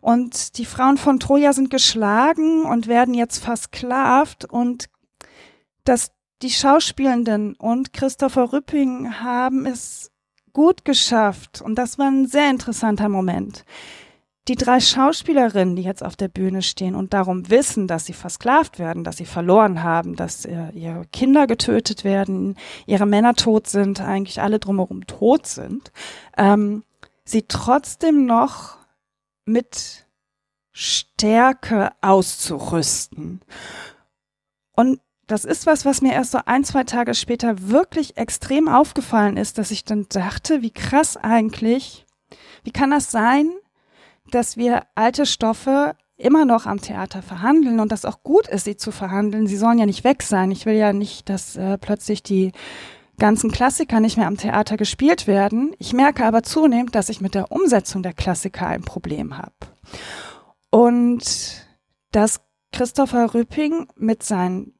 Und 0.00 0.58
die 0.58 0.64
Frauen 0.64 0.96
von 0.96 1.20
Troja 1.20 1.52
sind 1.52 1.70
geschlagen 1.70 2.64
und 2.64 2.88
werden 2.88 3.14
jetzt 3.14 3.38
versklavt 3.38 4.44
und 4.44 4.88
das 5.84 6.10
die 6.42 6.50
Schauspielenden 6.50 7.54
und 7.54 7.92
Christopher 7.92 8.52
Rüpping 8.52 9.20
haben 9.20 9.64
es 9.64 10.10
gut 10.52 10.84
geschafft 10.84 11.62
und 11.62 11.76
das 11.76 11.98
war 11.98 12.08
ein 12.08 12.26
sehr 12.26 12.50
interessanter 12.50 13.08
Moment. 13.08 13.64
Die 14.48 14.56
drei 14.56 14.80
Schauspielerinnen, 14.80 15.76
die 15.76 15.82
jetzt 15.82 16.02
auf 16.02 16.16
der 16.16 16.26
Bühne 16.26 16.62
stehen 16.62 16.96
und 16.96 17.14
darum 17.14 17.48
wissen, 17.48 17.86
dass 17.86 18.06
sie 18.06 18.12
versklavt 18.12 18.80
werden, 18.80 19.04
dass 19.04 19.18
sie 19.18 19.24
verloren 19.24 19.84
haben, 19.84 20.16
dass 20.16 20.44
äh, 20.44 20.70
ihre 20.74 21.04
Kinder 21.12 21.46
getötet 21.46 22.02
werden, 22.02 22.56
ihre 22.86 23.06
Männer 23.06 23.34
tot 23.34 23.68
sind, 23.68 24.00
eigentlich 24.00 24.40
alle 24.40 24.58
drumherum 24.58 25.06
tot 25.06 25.46
sind, 25.46 25.92
ähm, 26.36 26.82
sie 27.24 27.42
trotzdem 27.46 28.26
noch 28.26 28.78
mit 29.44 30.06
Stärke 30.72 31.92
auszurüsten. 32.00 33.42
Und 34.72 35.00
das 35.32 35.46
ist 35.46 35.64
was, 35.64 35.86
was 35.86 36.02
mir 36.02 36.12
erst 36.12 36.32
so 36.32 36.40
ein, 36.44 36.62
zwei 36.62 36.84
Tage 36.84 37.14
später 37.14 37.70
wirklich 37.70 38.18
extrem 38.18 38.68
aufgefallen 38.68 39.38
ist, 39.38 39.56
dass 39.56 39.70
ich 39.70 39.82
dann 39.82 40.04
dachte, 40.10 40.60
wie 40.60 40.70
krass 40.70 41.16
eigentlich, 41.16 42.04
wie 42.64 42.70
kann 42.70 42.90
das 42.90 43.10
sein, 43.10 43.50
dass 44.30 44.58
wir 44.58 44.82
alte 44.94 45.24
Stoffe 45.24 45.94
immer 46.18 46.44
noch 46.44 46.66
am 46.66 46.82
Theater 46.82 47.22
verhandeln 47.22 47.80
und 47.80 47.90
das 47.90 48.04
auch 48.04 48.22
gut 48.22 48.46
ist, 48.46 48.64
sie 48.64 48.76
zu 48.76 48.90
verhandeln. 48.92 49.46
Sie 49.46 49.56
sollen 49.56 49.78
ja 49.78 49.86
nicht 49.86 50.04
weg 50.04 50.22
sein. 50.22 50.50
Ich 50.50 50.66
will 50.66 50.74
ja 50.74 50.92
nicht, 50.92 51.30
dass 51.30 51.56
äh, 51.56 51.78
plötzlich 51.78 52.22
die 52.22 52.52
ganzen 53.18 53.50
Klassiker 53.50 54.00
nicht 54.00 54.18
mehr 54.18 54.26
am 54.26 54.36
Theater 54.36 54.76
gespielt 54.76 55.26
werden. 55.26 55.74
Ich 55.78 55.94
merke 55.94 56.26
aber 56.26 56.42
zunehmend, 56.42 56.94
dass 56.94 57.08
ich 57.08 57.22
mit 57.22 57.34
der 57.34 57.50
Umsetzung 57.50 58.02
der 58.02 58.12
Klassiker 58.12 58.66
ein 58.66 58.82
Problem 58.82 59.38
habe. 59.38 59.54
Und 60.70 61.66
dass 62.10 62.42
Christopher 62.70 63.32
Rüpping 63.32 63.88
mit 63.96 64.22
seinen 64.22 64.74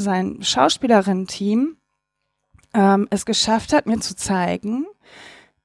sein 0.00 0.42
Schauspielerinnen-Team 0.42 1.76
ähm, 2.74 3.08
es 3.10 3.26
geschafft 3.26 3.72
hat, 3.72 3.86
mir 3.86 4.00
zu 4.00 4.14
zeigen, 4.16 4.86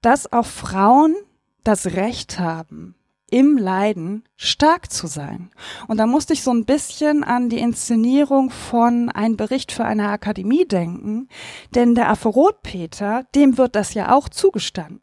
dass 0.01 0.31
auch 0.31 0.45
Frauen 0.45 1.15
das 1.63 1.87
Recht 1.87 2.39
haben, 2.39 2.95
im 3.29 3.57
Leiden 3.57 4.23
stark 4.35 4.91
zu 4.91 5.07
sein. 5.07 5.51
Und 5.87 5.97
da 5.97 6.05
musste 6.05 6.33
ich 6.33 6.43
so 6.43 6.51
ein 6.51 6.65
bisschen 6.65 7.23
an 7.23 7.49
die 7.49 7.59
Inszenierung 7.59 8.49
von 8.49 9.09
Ein 9.09 9.37
Bericht 9.37 9.71
für 9.71 9.85
eine 9.85 10.09
Akademie 10.09 10.65
denken, 10.65 11.29
denn 11.73 11.95
der 11.95 12.09
Affe 12.09 12.29
Rotpeter, 12.29 13.25
dem 13.35 13.57
wird 13.57 13.75
das 13.75 13.93
ja 13.93 14.13
auch 14.13 14.27
zugestanden. 14.27 15.01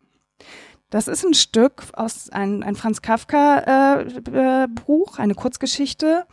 Das 0.90 1.06
ist 1.06 1.24
ein 1.24 1.34
Stück 1.34 1.84
aus 1.92 2.30
ein, 2.30 2.62
ein 2.62 2.74
Franz 2.74 3.02
Kafka 3.02 3.98
äh, 3.98 4.62
äh, 4.64 4.68
Buch, 4.68 5.18
eine 5.18 5.34
Kurzgeschichte, 5.34 6.26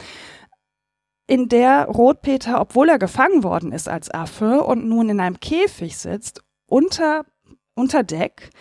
in 1.27 1.50
der 1.50 1.86
Rotpeter, 1.86 2.62
obwohl 2.62 2.89
er 2.89 3.00
gefangen 3.00 3.44
worden 3.44 3.72
ist 3.72 3.89
als 3.89 4.13
Affe 4.13 4.63
und 4.63 4.88
nun 4.88 5.10
in 5.10 5.20
einem 5.20 5.39
Käfig 5.39 5.98
sitzt, 5.98 6.44
unter, 6.67 7.25
unter 7.74 8.03
Deck, 8.03 8.51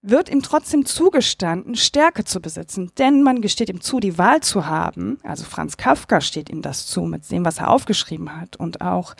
wird 0.00 0.28
ihm 0.28 0.42
trotzdem 0.42 0.86
zugestanden, 0.86 1.74
Stärke 1.74 2.24
zu 2.24 2.40
besitzen, 2.40 2.92
denn 2.98 3.22
man 3.22 3.40
gesteht 3.40 3.68
ihm 3.68 3.80
zu, 3.80 3.98
die 3.98 4.16
Wahl 4.16 4.40
zu 4.40 4.66
haben. 4.66 5.18
Also 5.24 5.44
Franz 5.44 5.76
Kafka 5.76 6.20
steht 6.20 6.50
ihm 6.50 6.62
das 6.62 6.86
zu, 6.86 7.02
mit 7.02 7.28
dem, 7.30 7.44
was 7.44 7.58
er 7.58 7.70
aufgeschrieben 7.70 8.40
hat. 8.40 8.56
Und 8.56 8.80
auch 8.80 9.14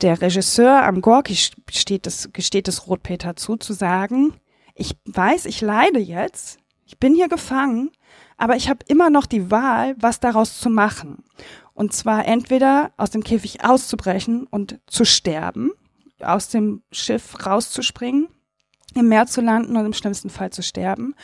der 0.00 0.20
Regisseur 0.20 0.82
am 0.82 1.02
Gorki 1.02 1.36
steht 1.36 2.06
es, 2.06 2.30
gesteht 2.32 2.68
es 2.68 2.86
Rotpeter 2.86 3.36
zu, 3.36 3.56
zu 3.56 3.74
sagen, 3.74 4.34
ich 4.74 4.96
weiß, 5.04 5.44
ich 5.44 5.60
leide 5.60 5.98
jetzt, 5.98 6.58
ich 6.86 6.98
bin 6.98 7.14
hier 7.14 7.28
gefangen, 7.28 7.90
aber 8.38 8.56
ich 8.56 8.68
habe 8.68 8.80
immer 8.88 9.10
noch 9.10 9.26
die 9.26 9.50
Wahl, 9.50 9.94
was 9.98 10.20
daraus 10.20 10.58
zu 10.58 10.70
machen. 10.70 11.22
Und 11.74 11.92
zwar 11.92 12.26
entweder 12.26 12.92
aus 12.96 13.10
dem 13.10 13.24
Käfig 13.24 13.64
auszubrechen 13.64 14.46
und 14.50 14.78
zu 14.86 15.04
sterben, 15.04 15.72
aus 16.20 16.48
dem 16.48 16.82
Schiff 16.92 17.46
rauszuspringen, 17.46 18.28
im 18.94 19.08
Meer 19.08 19.26
zu 19.26 19.40
landen 19.40 19.76
und 19.76 19.86
im 19.86 19.94
schlimmsten 19.94 20.30
Fall 20.30 20.50
zu 20.50 20.62
sterben, 20.62 21.14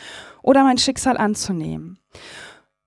oder 0.41 0.63
mein 0.63 0.77
Schicksal 0.77 1.17
anzunehmen 1.17 1.99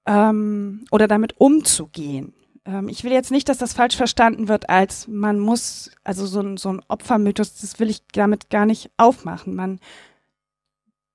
ähm, 0.06 0.84
oder 0.90 1.06
damit 1.06 1.40
umzugehen. 1.40 2.34
Ähm, 2.64 2.88
ich 2.88 3.04
will 3.04 3.12
jetzt 3.12 3.30
nicht, 3.30 3.48
dass 3.48 3.58
das 3.58 3.72
falsch 3.72 3.96
verstanden 3.96 4.48
wird, 4.48 4.68
als 4.68 5.08
man 5.08 5.38
muss, 5.38 5.90
also 6.04 6.26
so 6.26 6.40
ein, 6.40 6.56
so 6.56 6.70
ein 6.70 6.82
Opfermythos, 6.88 7.60
das 7.60 7.78
will 7.78 7.90
ich 7.90 8.06
damit 8.12 8.50
gar 8.50 8.66
nicht 8.66 8.90
aufmachen. 8.96 9.54
Man 9.54 9.80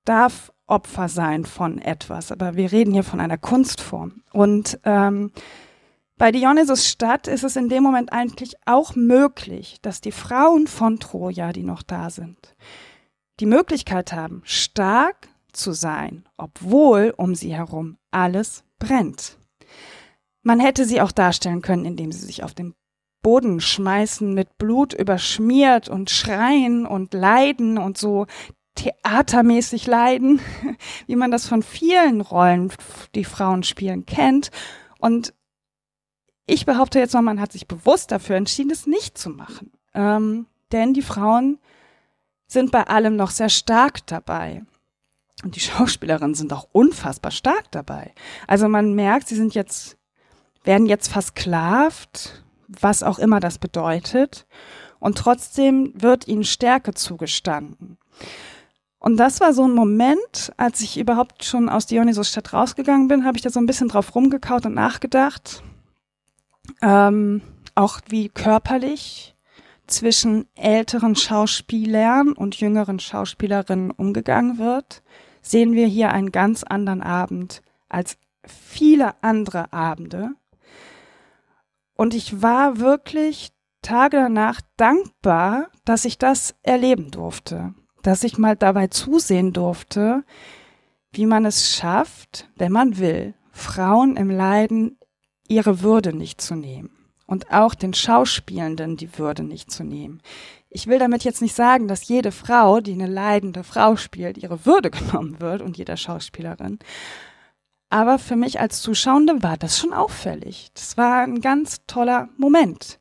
darf 0.04 0.52
Opfer 0.66 1.08
sein 1.08 1.44
von 1.44 1.78
etwas, 1.78 2.30
aber 2.32 2.56
wir 2.56 2.72
reden 2.72 2.92
hier 2.92 3.04
von 3.04 3.20
einer 3.20 3.38
Kunstform. 3.38 4.22
Und 4.32 4.78
ähm, 4.84 5.32
bei 6.18 6.32
Dionysus 6.32 6.88
Stadt 6.88 7.28
ist 7.28 7.44
es 7.44 7.56
in 7.56 7.68
dem 7.68 7.84
Moment 7.84 8.12
eigentlich 8.12 8.56
auch 8.66 8.96
möglich, 8.96 9.78
dass 9.82 10.00
die 10.00 10.12
Frauen 10.12 10.66
von 10.66 10.98
Troja, 10.98 11.52
die 11.52 11.62
noch 11.62 11.82
da 11.82 12.10
sind, 12.10 12.56
die 13.40 13.46
Möglichkeit 13.46 14.12
haben, 14.12 14.42
stark 14.44 15.28
zu 15.52 15.72
sein, 15.72 16.28
obwohl 16.36 17.14
um 17.16 17.34
sie 17.34 17.54
herum 17.54 17.96
alles 18.10 18.64
brennt. 18.78 19.38
Man 20.42 20.60
hätte 20.60 20.84
sie 20.84 21.00
auch 21.00 21.12
darstellen 21.12 21.62
können, 21.62 21.84
indem 21.84 22.10
sie 22.10 22.26
sich 22.26 22.42
auf 22.42 22.52
den 22.52 22.74
Boden 23.22 23.60
schmeißen, 23.60 24.34
mit 24.34 24.58
Blut 24.58 24.94
überschmiert 24.94 25.88
und 25.88 26.10
schreien 26.10 26.86
und 26.86 27.14
leiden 27.14 27.78
und 27.78 27.98
so 27.98 28.26
theatermäßig 28.74 29.86
leiden, 29.86 30.40
wie 31.06 31.16
man 31.16 31.30
das 31.30 31.46
von 31.46 31.62
vielen 31.62 32.20
Rollen, 32.20 32.72
die 33.14 33.24
Frauen 33.24 33.62
spielen, 33.62 34.06
kennt. 34.06 34.50
Und 35.00 35.34
ich 36.48 36.64
behaupte 36.64 36.98
jetzt 36.98 37.12
mal, 37.12 37.22
man 37.22 37.40
hat 37.40 37.52
sich 37.52 37.68
bewusst 37.68 38.10
dafür 38.10 38.36
entschieden, 38.36 38.70
es 38.70 38.86
nicht 38.86 39.18
zu 39.18 39.30
machen. 39.30 39.70
Ähm, 39.94 40.46
denn 40.72 40.94
die 40.94 41.02
Frauen 41.02 41.58
sind 42.46 42.72
bei 42.72 42.86
allem 42.86 43.16
noch 43.16 43.30
sehr 43.30 43.50
stark 43.50 44.06
dabei. 44.06 44.62
Und 45.44 45.54
die 45.56 45.60
Schauspielerinnen 45.60 46.34
sind 46.34 46.52
auch 46.52 46.66
unfassbar 46.72 47.30
stark 47.30 47.70
dabei. 47.70 48.14
Also 48.46 48.68
man 48.68 48.94
merkt, 48.94 49.28
sie 49.28 49.36
sind 49.36 49.54
jetzt, 49.54 49.98
werden 50.64 50.86
jetzt 50.86 51.08
versklavt, 51.08 52.42
was 52.66 53.02
auch 53.02 53.18
immer 53.18 53.40
das 53.40 53.58
bedeutet. 53.58 54.46
Und 54.98 55.18
trotzdem 55.18 55.92
wird 55.94 56.26
ihnen 56.28 56.44
Stärke 56.44 56.94
zugestanden. 56.94 57.98
Und 58.98 59.18
das 59.18 59.40
war 59.40 59.52
so 59.52 59.64
ein 59.64 59.74
Moment, 59.74 60.52
als 60.56 60.80
ich 60.80 60.98
überhaupt 60.98 61.44
schon 61.44 61.68
aus 61.68 61.86
Dionysos-Stadt 61.86 62.52
rausgegangen 62.54 63.06
bin, 63.06 63.24
habe 63.26 63.36
ich 63.36 63.42
da 63.42 63.50
so 63.50 63.60
ein 63.60 63.66
bisschen 63.66 63.88
drauf 63.88 64.14
rumgekaut 64.14 64.66
und 64.66 64.74
nachgedacht 64.74 65.62
ähm, 66.82 67.42
auch 67.74 68.00
wie 68.08 68.28
körperlich 68.28 69.34
zwischen 69.86 70.46
älteren 70.54 71.16
Schauspielern 71.16 72.32
und 72.32 72.60
jüngeren 72.60 73.00
Schauspielerinnen 73.00 73.90
umgegangen 73.90 74.58
wird, 74.58 75.02
sehen 75.42 75.72
wir 75.72 75.86
hier 75.86 76.10
einen 76.10 76.30
ganz 76.32 76.62
anderen 76.62 77.02
Abend 77.02 77.62
als 77.88 78.18
viele 78.44 79.22
andere 79.22 79.72
Abende. 79.72 80.30
Und 81.94 82.14
ich 82.14 82.42
war 82.42 82.78
wirklich 82.78 83.50
Tage 83.82 84.18
danach 84.18 84.60
dankbar, 84.76 85.68
dass 85.84 86.04
ich 86.04 86.18
das 86.18 86.54
erleben 86.62 87.10
durfte, 87.10 87.74
dass 88.02 88.24
ich 88.24 88.38
mal 88.38 88.56
dabei 88.56 88.88
zusehen 88.88 89.52
durfte, 89.52 90.24
wie 91.12 91.26
man 91.26 91.44
es 91.44 91.74
schafft, 91.74 92.50
wenn 92.56 92.72
man 92.72 92.98
will, 92.98 93.34
Frauen 93.50 94.16
im 94.16 94.30
Leiden 94.30 94.98
ihre 95.48 95.82
Würde 95.82 96.12
nicht 96.12 96.40
zu 96.40 96.54
nehmen 96.54 96.90
und 97.26 97.52
auch 97.52 97.74
den 97.74 97.94
Schauspielenden 97.94 98.96
die 98.96 99.18
Würde 99.18 99.44
nicht 99.44 99.70
zu 99.70 99.84
nehmen. 99.84 100.20
Ich 100.70 100.86
will 100.86 100.98
damit 100.98 101.24
jetzt 101.24 101.42
nicht 101.42 101.54
sagen, 101.54 101.88
dass 101.88 102.08
jede 102.08 102.32
Frau, 102.32 102.80
die 102.80 102.92
eine 102.92 103.06
leidende 103.06 103.64
Frau 103.64 103.96
spielt, 103.96 104.38
ihre 104.38 104.64
Würde 104.66 104.90
genommen 104.92 105.40
wird 105.40 105.62
und 105.62 105.76
jeder 105.76 105.96
Schauspielerin. 105.96 106.78
Aber 107.90 108.18
für 108.18 108.36
mich 108.36 108.60
als 108.60 108.82
Zuschauende 108.82 109.42
war 109.42 109.56
das 109.56 109.78
schon 109.78 109.92
auffällig. 109.92 110.70
Das 110.74 110.96
war 110.96 111.22
ein 111.22 111.40
ganz 111.40 111.78
toller 111.86 112.28
Moment. 112.36 113.00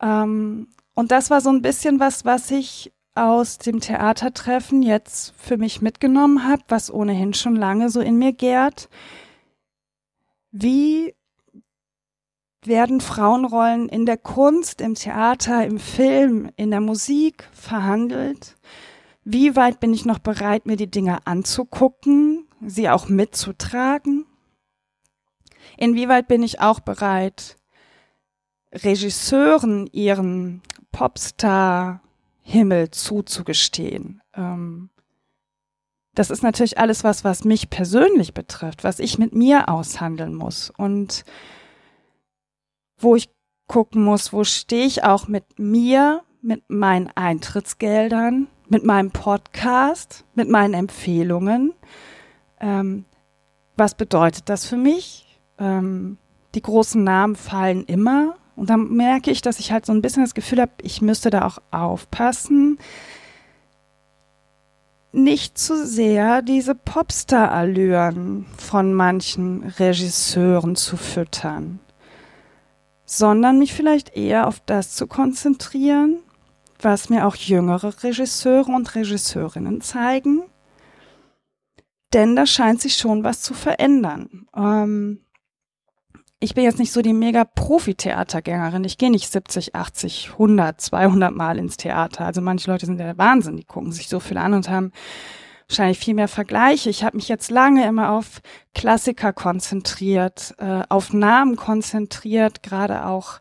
Ähm, 0.00 0.68
und 0.94 1.10
das 1.10 1.30
war 1.30 1.40
so 1.40 1.50
ein 1.50 1.62
bisschen 1.62 1.98
was, 2.00 2.24
was 2.24 2.50
ich 2.50 2.92
aus 3.14 3.58
dem 3.58 3.80
Theatertreffen 3.80 4.82
jetzt 4.82 5.34
für 5.36 5.56
mich 5.58 5.82
mitgenommen 5.82 6.46
habe, 6.46 6.62
was 6.68 6.92
ohnehin 6.92 7.34
schon 7.34 7.56
lange 7.56 7.90
so 7.90 8.00
in 8.00 8.16
mir 8.16 8.32
gärt. 8.32 8.88
Wie 10.50 11.14
werden 12.66 13.00
Frauenrollen 13.00 13.88
in 13.88 14.06
der 14.06 14.16
Kunst, 14.16 14.80
im 14.80 14.94
Theater, 14.94 15.64
im 15.66 15.78
Film, 15.78 16.50
in 16.56 16.70
der 16.70 16.80
Musik 16.80 17.48
verhandelt? 17.52 18.56
Wie 19.24 19.56
weit 19.56 19.80
bin 19.80 19.92
ich 19.92 20.04
noch 20.04 20.18
bereit, 20.18 20.66
mir 20.66 20.76
die 20.76 20.90
Dinge 20.90 21.26
anzugucken, 21.26 22.46
sie 22.64 22.88
auch 22.88 23.08
mitzutragen? 23.08 24.26
Inwieweit 25.76 26.28
bin 26.28 26.42
ich 26.42 26.60
auch 26.60 26.80
bereit, 26.80 27.56
Regisseuren 28.72 29.86
ihren 29.88 30.62
Popstar-Himmel 30.92 32.90
zuzugestehen? 32.90 34.22
Ähm, 34.34 34.90
das 36.14 36.30
ist 36.30 36.42
natürlich 36.42 36.78
alles 36.78 37.04
was, 37.04 37.24
was 37.24 37.44
mich 37.44 37.70
persönlich 37.70 38.34
betrifft, 38.34 38.84
was 38.84 38.98
ich 38.98 39.18
mit 39.18 39.34
mir 39.34 39.68
aushandeln 39.68 40.34
muss. 40.34 40.70
Und 40.70 41.24
wo 43.02 43.16
ich 43.16 43.28
gucken 43.66 44.04
muss, 44.04 44.32
wo 44.32 44.44
stehe 44.44 44.86
ich 44.86 45.04
auch 45.04 45.28
mit 45.28 45.58
mir, 45.58 46.22
mit 46.40 46.62
meinen 46.68 47.10
Eintrittsgeldern, 47.14 48.48
mit 48.68 48.84
meinem 48.84 49.10
Podcast, 49.10 50.24
mit 50.34 50.48
meinen 50.48 50.74
Empfehlungen. 50.74 51.72
Ähm, 52.60 53.04
was 53.76 53.94
bedeutet 53.94 54.48
das 54.48 54.66
für 54.66 54.76
mich? 54.76 55.38
Ähm, 55.58 56.18
die 56.54 56.62
großen 56.62 57.02
Namen 57.02 57.36
fallen 57.36 57.84
immer. 57.84 58.36
Und 58.56 58.68
dann 58.68 58.90
merke 58.92 59.30
ich, 59.30 59.40
dass 59.40 59.58
ich 59.58 59.72
halt 59.72 59.86
so 59.86 59.92
ein 59.92 60.02
bisschen 60.02 60.22
das 60.22 60.34
Gefühl 60.34 60.60
habe, 60.60 60.72
ich 60.82 61.00
müsste 61.00 61.30
da 61.30 61.46
auch 61.46 61.58
aufpassen, 61.70 62.78
nicht 65.12 65.58
zu 65.58 65.86
sehr 65.86 66.42
diese 66.42 66.74
Popstar-Allüren 66.74 68.46
von 68.56 68.94
manchen 68.94 69.62
Regisseuren 69.78 70.76
zu 70.76 70.96
füttern 70.96 71.80
sondern 73.12 73.58
mich 73.58 73.74
vielleicht 73.74 74.16
eher 74.16 74.46
auf 74.46 74.60
das 74.64 74.94
zu 74.94 75.06
konzentrieren, 75.06 76.20
was 76.80 77.10
mir 77.10 77.26
auch 77.26 77.36
jüngere 77.36 78.02
Regisseure 78.02 78.72
und 78.72 78.94
Regisseurinnen 78.94 79.82
zeigen. 79.82 80.44
Denn 82.14 82.36
da 82.36 82.46
scheint 82.46 82.80
sich 82.80 82.96
schon 82.96 83.22
was 83.22 83.42
zu 83.42 83.52
verändern. 83.52 84.46
Ähm, 84.56 85.20
ich 86.40 86.54
bin 86.54 86.64
jetzt 86.64 86.78
nicht 86.78 86.90
so 86.90 87.02
die 87.02 87.12
mega 87.12 87.44
Profi-Theatergängerin. 87.44 88.84
Ich 88.84 88.96
gehe 88.96 89.10
nicht 89.10 89.30
70, 89.30 89.74
80, 89.74 90.30
100, 90.32 90.80
200 90.80 91.34
Mal 91.34 91.58
ins 91.58 91.76
Theater. 91.76 92.24
Also 92.24 92.40
manche 92.40 92.70
Leute 92.70 92.86
sind 92.86 92.98
ja 92.98 93.04
der 93.04 93.18
Wahnsinn, 93.18 93.58
die 93.58 93.64
gucken 93.64 93.92
sich 93.92 94.08
so 94.08 94.20
viel 94.20 94.38
an 94.38 94.54
und 94.54 94.70
haben 94.70 94.90
wahrscheinlich 95.72 95.98
viel 95.98 96.14
mehr 96.14 96.28
Vergleiche. 96.28 96.90
Ich 96.90 97.02
habe 97.02 97.16
mich 97.16 97.28
jetzt 97.28 97.50
lange 97.50 97.86
immer 97.86 98.10
auf 98.10 98.42
Klassiker 98.74 99.32
konzentriert, 99.32 100.54
äh, 100.58 100.82
auf 100.88 101.12
Namen 101.14 101.56
konzentriert, 101.56 102.62
gerade 102.62 103.06
auch 103.06 103.40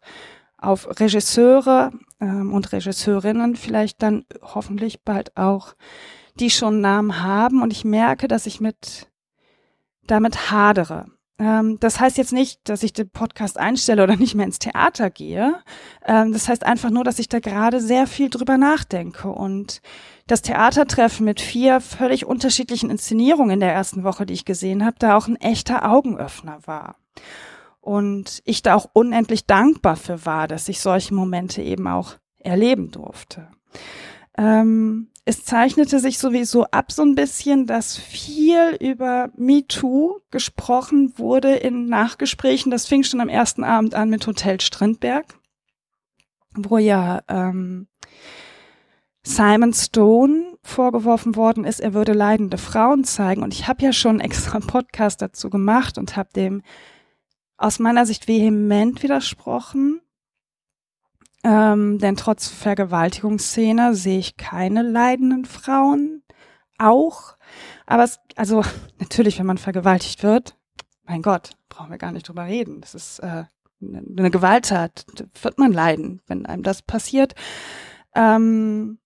auf 0.58 0.88
Regisseure 1.00 1.92
ähm, 2.22 2.54
und 2.54 2.72
Regisseurinnen, 2.72 3.56
vielleicht 3.58 4.02
dann 4.02 4.26
hoffentlich 4.42 5.04
bald 5.04 5.36
auch, 5.36 5.76
die 6.40 6.50
schon 6.50 6.80
Namen 6.80 7.22
haben. 7.22 7.62
Und 7.62 7.74
ich 7.74 7.84
merke, 7.84 8.30
dass 8.30 8.46
ich 8.46 8.62
mit 8.62 9.12
damit 10.08 10.52
hadere. 10.52 11.08
Ähm, 11.42 11.80
das 11.80 12.00
heißt 12.00 12.18
jetzt 12.20 12.34
nicht, 12.34 12.60
dass 12.70 12.84
ich 12.84 12.94
den 12.94 13.10
Podcast 13.10 13.58
einstelle 13.58 14.04
oder 14.04 14.16
nicht 14.18 14.36
mehr 14.36 14.46
ins 14.46 14.60
Theater 14.60 15.10
gehe. 15.10 15.56
Ähm, 16.06 16.32
das 16.32 16.48
heißt 16.48 16.64
einfach 16.64 16.92
nur, 16.92 17.04
dass 17.04 17.18
ich 17.18 17.28
da 17.28 17.40
gerade 17.40 17.82
sehr 17.82 18.06
viel 18.06 18.30
drüber 18.30 18.58
nachdenke 18.58 19.30
und 19.30 19.82
das 20.28 20.44
Theatertreffen 20.44 21.26
mit 21.26 21.42
vier 21.42 21.82
völlig 21.82 22.26
unterschiedlichen 22.26 22.92
Inszenierungen 22.92 23.56
in 23.56 23.60
der 23.60 23.74
ersten 23.74 24.04
Woche, 24.04 24.26
die 24.28 24.36
ich 24.36 24.46
gesehen 24.46 24.86
habe, 24.86 24.98
da 25.00 25.18
auch 25.18 25.28
ein 25.28 25.36
echter 25.36 25.90
Augenöffner 25.90 26.60
war. 26.66 26.96
Und 27.80 28.44
ich 28.46 28.62
da 28.62 28.76
auch 28.76 28.88
unendlich 28.94 29.48
dankbar 29.48 29.96
für 29.96 30.26
war, 30.28 30.48
dass 30.48 30.70
ich 30.70 30.80
solche 30.80 31.16
Momente 31.16 31.64
eben 31.64 31.88
auch 31.88 32.18
erleben 32.38 32.92
durfte. 32.92 33.48
Ähm, 34.38 35.11
es 35.24 35.46
zeichnete 35.46 36.00
sich 36.00 36.18
sowieso 36.18 36.66
ab 36.66 36.92
so 36.92 37.04
ein 37.04 37.16
bisschen, 37.16 37.68
dass 37.68 37.98
viel 37.98 38.76
über 38.80 39.30
MeToo 39.38 40.20
gesprochen 40.32 41.14
wurde 41.18 41.56
in 41.56 41.86
Nachgesprächen. 41.86 42.72
Das 42.72 42.88
fing 42.88 43.04
schon 43.04 43.22
am 43.22 43.30
ersten 43.30 43.64
Abend 43.64 43.94
an 43.94 44.10
mit 44.10 44.26
Hotel 44.26 44.60
Strindberg, 44.60 45.26
wo 46.56 46.78
ja 46.80 47.22
ähm, 47.28 47.88
Simon 49.24 49.74
Stone 49.74 50.58
vorgeworfen 50.64 51.36
worden 51.36 51.64
ist, 51.64 51.80
er 51.80 51.94
würde 51.94 52.14
leidende 52.14 52.58
Frauen 52.58 53.04
zeigen. 53.04 53.44
Und 53.44 53.54
ich 53.54 53.68
habe 53.68 53.84
ja 53.84 53.94
schon 53.94 54.20
extra 54.20 54.58
einen 54.58 54.68
Podcast 54.68 55.22
dazu 55.22 55.50
gemacht 55.50 55.98
und 55.98 56.16
habe 56.16 56.30
dem 56.36 56.64
aus 57.58 57.80
meiner 57.80 58.06
Sicht 58.06 58.28
vehement 58.28 59.04
widersprochen. 59.04 60.02
Ähm, 61.44 61.98
denn 61.98 62.16
trotz 62.16 62.48
Vergewaltigungsszene 62.48 63.96
sehe 63.96 64.20
ich 64.20 64.38
keine 64.38 64.84
leidenden 64.84 65.46
Frauen. 65.46 66.24
Auch. 66.78 67.36
Aber 67.86 68.04
es, 68.04 68.20
also 68.36 68.64
natürlich, 69.00 69.40
wenn 69.40 69.46
man 69.46 69.58
vergewaltigt 69.58 70.24
wird, 70.24 70.58
mein 71.04 71.22
Gott, 71.22 71.52
brauchen 71.70 71.92
wir 71.92 71.98
gar 71.98 72.12
nicht 72.12 72.28
drüber 72.28 72.46
reden. 72.46 72.82
Das 72.82 72.96
ist 72.96 73.20
äh, 73.20 73.46
eine 73.82 74.32
Gewalttat, 74.32 75.06
wird 75.42 75.58
man 75.58 75.74
leiden, 75.74 76.22
wenn 76.28 76.46
einem 76.46 76.64
das 76.64 76.82
passiert. 76.82 77.34
Ähm, 78.14 79.00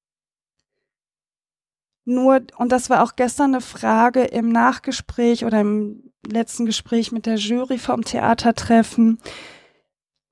nur, 2.03 2.41
und 2.57 2.71
das 2.71 2.89
war 2.89 3.03
auch 3.03 3.15
gestern 3.15 3.55
eine 3.55 3.62
Frage 3.62 4.23
im 4.25 4.49
Nachgespräch 4.49 5.43
oder 5.45 5.62
im 5.62 6.12
letzten 6.27 6.65
Gespräch 6.65 7.12
mit 7.12 7.25
der 7.25 7.36
Jury 7.36 7.79
vom 7.79 8.03
Theatertreffen, 8.03 9.19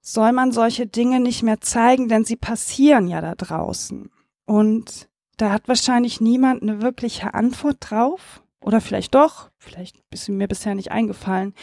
soll 0.06 0.34
man 0.34 0.52
solche 0.52 0.86
Dinge 0.86 1.22
nicht 1.22 1.44
mehr 1.44 1.62
zeigen, 1.62 2.10
denn 2.10 2.26
sie 2.26 2.36
passieren 2.36 3.08
ja 3.08 3.22
da 3.22 3.36
draußen. 3.36 4.12
Und 4.46 5.10
da 5.38 5.52
hat 5.52 5.70
wahrscheinlich 5.70 6.20
niemand 6.20 6.62
eine 6.62 6.82
wirkliche 6.82 7.34
Antwort 7.34 7.78
drauf. 7.80 8.44
Oder 8.60 8.82
vielleicht 8.82 9.16
doch, 9.16 9.50
vielleicht 9.58 10.04
ist 10.12 10.28
mir 10.30 10.48
bisher 10.48 10.76
nicht 10.76 10.92
eingefallen. 10.92 11.54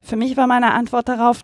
Für 0.00 0.16
mich 0.16 0.36
war 0.36 0.46
meine 0.46 0.72
Antwort 0.72 1.08
darauf, 1.08 1.42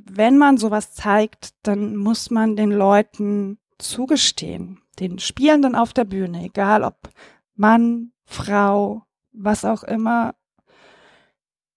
wenn 0.00 0.38
man 0.38 0.56
sowas 0.56 0.94
zeigt, 0.94 1.50
dann 1.62 1.96
muss 1.96 2.30
man 2.30 2.56
den 2.56 2.70
Leuten 2.70 3.58
zugestehen, 3.78 4.80
den 5.00 5.18
Spielenden 5.18 5.74
auf 5.74 5.92
der 5.92 6.04
Bühne, 6.04 6.44
egal 6.44 6.84
ob 6.84 7.10
Mann, 7.54 8.12
Frau, 8.24 9.02
was 9.32 9.64
auch 9.64 9.82
immer, 9.82 10.34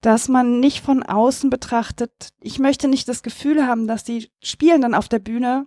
dass 0.06 0.28
man 0.28 0.60
nicht 0.60 0.86
von 0.86 1.02
außen 1.02 1.50
betrachtet. 1.50 2.30
Ich 2.40 2.60
möchte 2.60 2.88
nicht 2.88 3.08
das 3.08 3.24
Gefühl 3.24 3.66
haben, 3.66 3.88
dass 3.88 4.04
die 4.04 4.32
Spielenden 4.40 4.94
auf 4.94 5.10
der 5.10 5.18
Bühne 5.18 5.66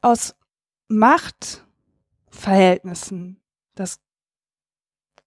aus 0.00 0.34
Machtverhältnissen 0.88 3.42
das 3.74 4.00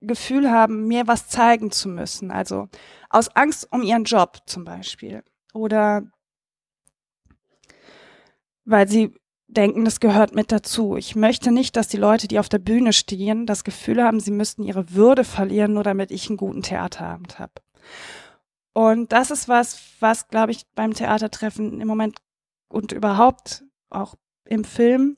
Gefühl 0.02 0.50
haben, 0.50 0.88
mir 0.88 1.06
was 1.06 1.30
zeigen 1.30 1.70
zu 1.70 1.88
müssen. 1.88 2.32
Also 2.32 2.68
aus 3.12 3.30
Angst 3.36 3.72
um 3.72 3.84
ihren 3.84 4.06
Job 4.06 4.40
zum 4.48 4.64
Beispiel. 4.64 5.24
Oder 5.54 6.08
weil 8.66 8.88
sie 8.88 9.14
denken, 9.54 9.86
das 9.86 10.00
gehört 10.00 10.36
mit 10.36 10.52
dazu. 10.52 10.98
Ich 10.98 11.16
möchte 11.16 11.52
nicht, 11.52 11.76
dass 11.76 11.88
die 11.88 11.98
Leute, 11.98 12.28
die 12.28 12.40
auf 12.40 12.50
der 12.50 12.60
Bühne 12.60 12.94
stehen, 12.94 13.46
das 13.46 13.64
Gefühl 13.64 14.04
haben, 14.04 14.20
sie 14.20 14.32
müssten 14.32 14.64
ihre 14.64 14.92
Würde 14.92 15.24
verlieren, 15.24 15.74
nur 15.74 15.84
damit 15.84 16.12
ich 16.12 16.30
einen 16.30 16.38
guten 16.38 16.62
Theaterabend 16.62 17.40
habe. 17.40 17.54
Und 18.74 19.12
das 19.12 19.32
ist 19.32 19.48
was, 19.48 19.80
was, 20.00 20.28
glaube 20.28 20.52
ich, 20.52 20.66
beim 20.74 20.94
Theatertreffen 20.94 21.80
im 21.80 21.88
Moment 21.88 22.18
und 22.68 22.92
überhaupt 22.92 23.64
auch 23.90 24.16
im 24.46 24.64
Film 24.64 25.18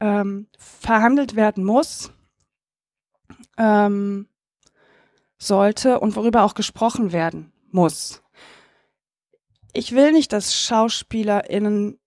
ähm, 0.00 0.48
verhandelt 0.58 1.36
werden 1.36 1.64
muss, 1.64 2.10
ähm, 3.58 4.28
sollte 5.38 6.00
und 6.00 6.16
worüber 6.16 6.42
auch 6.42 6.54
gesprochen 6.54 7.12
werden 7.12 7.52
muss. 7.70 8.22
Ich 9.72 9.92
will 9.92 10.12
nicht, 10.12 10.32
dass 10.32 10.54
SchauspielerInnen 10.54 11.98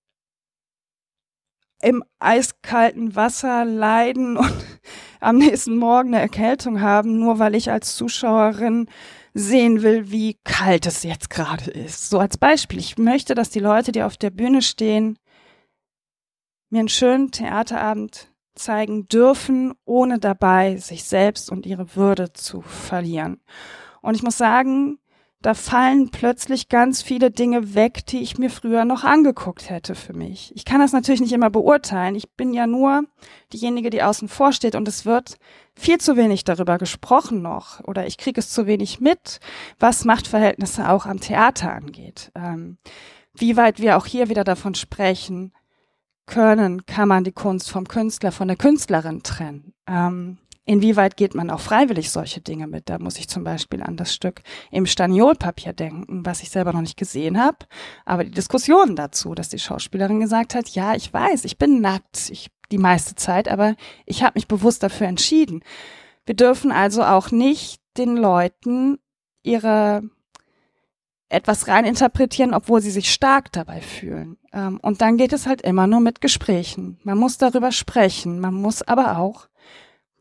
im 1.82 2.04
eiskalten 2.20 3.16
Wasser 3.16 3.66
leiden 3.66 4.38
und 4.38 4.54
am 5.20 5.38
nächsten 5.38 5.78
Morgen 5.78 6.10
eine 6.10 6.22
Erkältung 6.22 6.82
haben, 6.82 7.20
nur 7.20 7.40
weil 7.40 7.56
ich 7.56 7.72
als 7.72 7.96
Zuschauerin 7.96 8.90
sehen 9.34 9.82
will, 9.82 10.12
wie 10.12 10.38
kalt 10.44 10.86
es 10.86 11.04
jetzt 11.04 11.30
gerade 11.30 11.70
ist. 11.72 12.10
So 12.10 12.20
als 12.20 12.38
Beispiel. 12.38 12.80
Ich 12.80 12.98
möchte, 12.98 13.36
dass 13.36 13.50
die 13.50 13.60
Leute, 13.60 13.92
die 13.92 14.04
auf 14.04 14.18
der 14.18 14.32
Bühne 14.32 14.62
stehen, 14.62 15.18
mir 16.70 16.80
einen 16.80 16.90
schönen 16.90 17.32
Theaterabend 17.32 18.32
zeigen 18.56 19.08
dürfen, 19.08 19.74
ohne 19.86 20.20
dabei 20.20 20.78
sich 20.78 21.04
selbst 21.04 21.52
und 21.52 21.66
ihre 21.66 21.96
Würde 21.96 22.34
zu 22.34 22.62
verlieren. 22.62 23.42
Und 24.02 24.16
ich 24.16 24.24
muss 24.24 24.38
sagen, 24.38 25.00
da 25.42 25.54
fallen 25.54 26.10
plötzlich 26.12 26.68
ganz 26.68 27.02
viele 27.02 27.32
Dinge 27.32 27.74
weg, 27.74 28.06
die 28.06 28.20
ich 28.20 28.38
mir 28.38 28.50
früher 28.50 28.84
noch 28.84 29.06
angeguckt 29.06 29.70
hätte 29.70 29.96
für 29.96 30.14
mich. 30.14 30.52
Ich 30.56 30.66
kann 30.66 30.82
das 30.82 30.92
natürlich 30.92 31.22
nicht 31.22 31.32
immer 31.32 31.50
beurteilen. 31.50 32.16
Ich 32.16 32.30
bin 32.32 32.54
ja 32.54 32.68
nur 32.68 33.04
diejenige, 33.54 33.90
die 33.90 34.04
außen 34.04 34.28
vor 34.28 34.52
steht 34.52 34.76
und 34.76 34.88
es 34.88 35.06
wird 35.06 35.38
viel 35.76 35.98
zu 35.98 36.18
wenig 36.18 36.44
darüber 36.44 36.78
gesprochen 36.78 37.42
noch 37.42 37.80
oder 37.86 38.06
ich 38.06 38.18
kriege 38.18 38.40
es 38.40 38.50
zu 38.50 38.68
wenig 38.68 39.00
mit, 39.00 39.40
was 39.80 40.04
Machtverhältnisse 40.04 40.90
auch 40.90 41.06
am 41.06 41.22
Theater 41.22 41.72
angeht. 41.72 42.32
Ähm, 42.36 42.78
wie 43.34 43.56
weit 43.56 43.80
wir 43.80 43.96
auch 43.96 44.06
hier 44.06 44.28
wieder 44.28 44.44
davon 44.44 44.76
sprechen 44.76 45.54
können, 46.26 46.86
kann 46.86 47.08
man 47.08 47.24
die 47.24 47.32
Kunst 47.32 47.72
vom 47.72 47.88
Künstler, 47.88 48.34
von 48.34 48.50
der 48.50 48.58
Künstlerin 48.58 49.24
trennen. 49.24 49.74
Ähm, 49.88 50.38
Inwieweit 50.70 51.18
geht 51.18 51.34
man 51.34 51.50
auch 51.50 51.62
freiwillig 51.62 52.12
solche 52.12 52.42
Dinge 52.42 52.68
mit? 52.68 52.90
Da 52.90 53.00
muss 53.00 53.18
ich 53.18 53.28
zum 53.28 53.44
Beispiel 53.44 53.82
an 53.82 53.98
das 53.98 54.14
Stück 54.14 54.44
im 54.70 54.86
Staniolpapier 54.86 55.74
denken, 55.74 56.24
was 56.24 56.44
ich 56.44 56.52
selber 56.52 56.74
noch 56.74 56.82
nicht 56.82 56.96
gesehen 56.96 57.44
habe. 57.44 57.58
Aber 58.06 58.24
die 58.24 58.30
Diskussion 58.30 58.96
dazu, 58.96 59.34
dass 59.34 59.50
die 59.50 59.58
Schauspielerin 59.58 60.20
gesagt 60.20 60.54
hat, 60.54 60.70
ja, 60.70 60.94
ich 60.94 61.12
weiß, 61.12 61.46
ich 61.46 61.58
bin 61.58 61.82
nackt, 61.82 62.30
ich 62.30 62.52
die 62.72 62.78
meiste 62.78 63.16
Zeit, 63.16 63.48
aber 63.48 63.76
ich 64.06 64.22
habe 64.22 64.34
mich 64.36 64.48
bewusst 64.48 64.84
dafür 64.84 65.08
entschieden. 65.08 65.64
Wir 66.28 66.36
dürfen 66.36 66.72
also 66.72 67.04
auch 67.04 67.32
nicht 67.32 67.82
den 67.98 68.16
Leuten 68.16 69.00
ihre 69.42 70.04
etwas 71.30 71.68
rein 71.68 71.86
interpretieren, 71.86 72.54
obwohl 72.54 72.82
sie 72.82 72.92
sich 72.92 73.12
stark 73.12 73.52
dabei 73.52 73.82
fühlen. 73.82 74.38
Ähm, 74.54 74.80
und 74.84 75.02
dann 75.02 75.18
geht 75.18 75.34
es 75.34 75.48
halt 75.48 75.64
immer 75.64 75.88
nur 75.88 76.00
mit 76.00 76.22
Gesprächen. 76.22 77.00
Man 77.04 77.18
muss 77.18 77.40
darüber 77.40 77.72
sprechen, 77.72 78.40
man 78.40 78.54
muss 78.54 78.84
aber 78.84 79.18
auch 79.18 79.50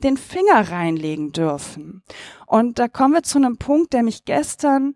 den 0.02 0.16
Finger 0.16 0.70
reinlegen 0.70 1.32
dürfen. 1.32 2.02
Und 2.46 2.78
da 2.78 2.88
kommen 2.88 3.14
wir 3.14 3.22
zu 3.22 3.38
einem 3.38 3.58
Punkt, 3.58 3.92
der 3.92 4.02
mich 4.02 4.24
gestern 4.24 4.94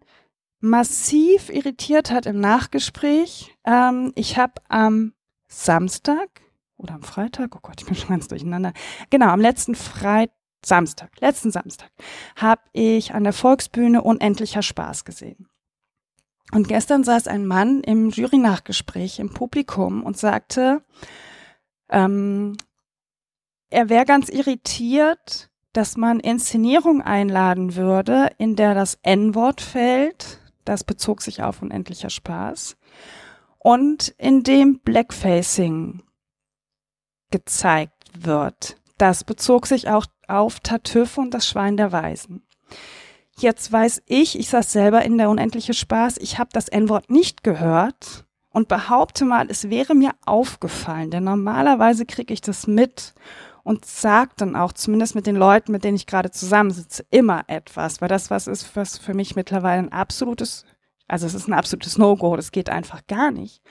massiv 0.60 1.50
irritiert 1.50 2.10
hat 2.10 2.26
im 2.26 2.40
Nachgespräch. 2.40 3.54
Ähm, 3.64 4.12
ich 4.14 4.38
habe 4.38 4.54
am 4.68 5.12
Samstag 5.48 6.28
oder 6.76 6.94
am 6.94 7.02
Freitag, 7.02 7.54
oh 7.56 7.60
Gott, 7.60 7.80
ich 7.80 7.86
bin 7.86 7.96
schon 7.96 8.10
ganz 8.10 8.28
durcheinander. 8.28 8.72
Genau, 9.10 9.28
am 9.28 9.40
letzten 9.40 9.74
Freitag, 9.74 10.36
Samstag, 10.64 11.10
letzten 11.20 11.50
Samstag, 11.50 11.90
habe 12.36 12.62
ich 12.72 13.14
an 13.14 13.24
der 13.24 13.32
Volksbühne 13.32 14.02
unendlicher 14.02 14.62
Spaß 14.62 15.04
gesehen. 15.04 15.48
Und 16.52 16.68
gestern 16.68 17.02
saß 17.02 17.26
ein 17.26 17.46
Mann 17.46 17.82
im 17.82 18.10
Jury-Nachgespräch 18.10 19.18
im 19.18 19.32
Publikum 19.32 20.04
und 20.04 20.16
sagte, 20.16 20.84
ähm, 21.88 22.56
er 23.72 23.88
wäre 23.88 24.04
ganz 24.04 24.28
irritiert, 24.28 25.50
dass 25.72 25.96
man 25.96 26.20
Inszenierung 26.20 27.00
einladen 27.00 27.74
würde, 27.74 28.30
in 28.38 28.56
der 28.56 28.74
das 28.74 28.98
N-Wort 29.02 29.60
fällt. 29.60 30.40
Das 30.64 30.84
bezog 30.84 31.22
sich 31.22 31.42
auf 31.42 31.62
unendlicher 31.62 32.10
Spaß. 32.10 32.76
Und 33.58 34.08
in 34.18 34.42
dem 34.42 34.80
Blackfacing 34.80 36.02
gezeigt 37.30 38.10
wird. 38.18 38.76
Das 38.98 39.24
bezog 39.24 39.66
sich 39.66 39.88
auch 39.88 40.04
auf 40.28 40.60
Tartüff 40.60 41.16
und 41.16 41.32
das 41.32 41.48
Schwein 41.48 41.76
der 41.76 41.92
Weisen. 41.92 42.42
Jetzt 43.38 43.72
weiß 43.72 44.02
ich, 44.06 44.38
ich 44.38 44.50
saß 44.50 44.70
selber 44.70 45.02
in 45.02 45.16
der 45.16 45.30
unendliche 45.30 45.72
Spaß, 45.72 46.18
ich 46.18 46.38
habe 46.38 46.50
das 46.52 46.68
N-Wort 46.68 47.10
nicht 47.10 47.42
gehört 47.42 48.26
und 48.50 48.68
behaupte 48.68 49.24
mal, 49.24 49.46
es 49.48 49.70
wäre 49.70 49.94
mir 49.94 50.12
aufgefallen, 50.26 51.10
denn 51.10 51.24
normalerweise 51.24 52.04
kriege 52.04 52.34
ich 52.34 52.42
das 52.42 52.66
mit 52.66 53.14
und 53.64 53.84
sag 53.84 54.36
dann 54.36 54.56
auch, 54.56 54.72
zumindest 54.72 55.14
mit 55.14 55.26
den 55.26 55.36
Leuten, 55.36 55.72
mit 55.72 55.84
denen 55.84 55.96
ich 55.96 56.06
gerade 56.06 56.30
zusammensitze, 56.30 57.04
immer 57.10 57.44
etwas, 57.46 58.00
weil 58.00 58.08
das 58.08 58.30
was 58.30 58.46
ist, 58.46 58.74
was 58.76 58.98
für 58.98 59.14
mich 59.14 59.36
mittlerweile 59.36 59.82
ein 59.82 59.92
absolutes, 59.92 60.64
also 61.08 61.26
es 61.26 61.34
ist 61.34 61.48
ein 61.48 61.52
absolutes 61.52 61.98
No-Go, 61.98 62.36
das 62.36 62.52
geht 62.52 62.70
einfach 62.70 63.06
gar 63.06 63.30
nicht. 63.30 63.62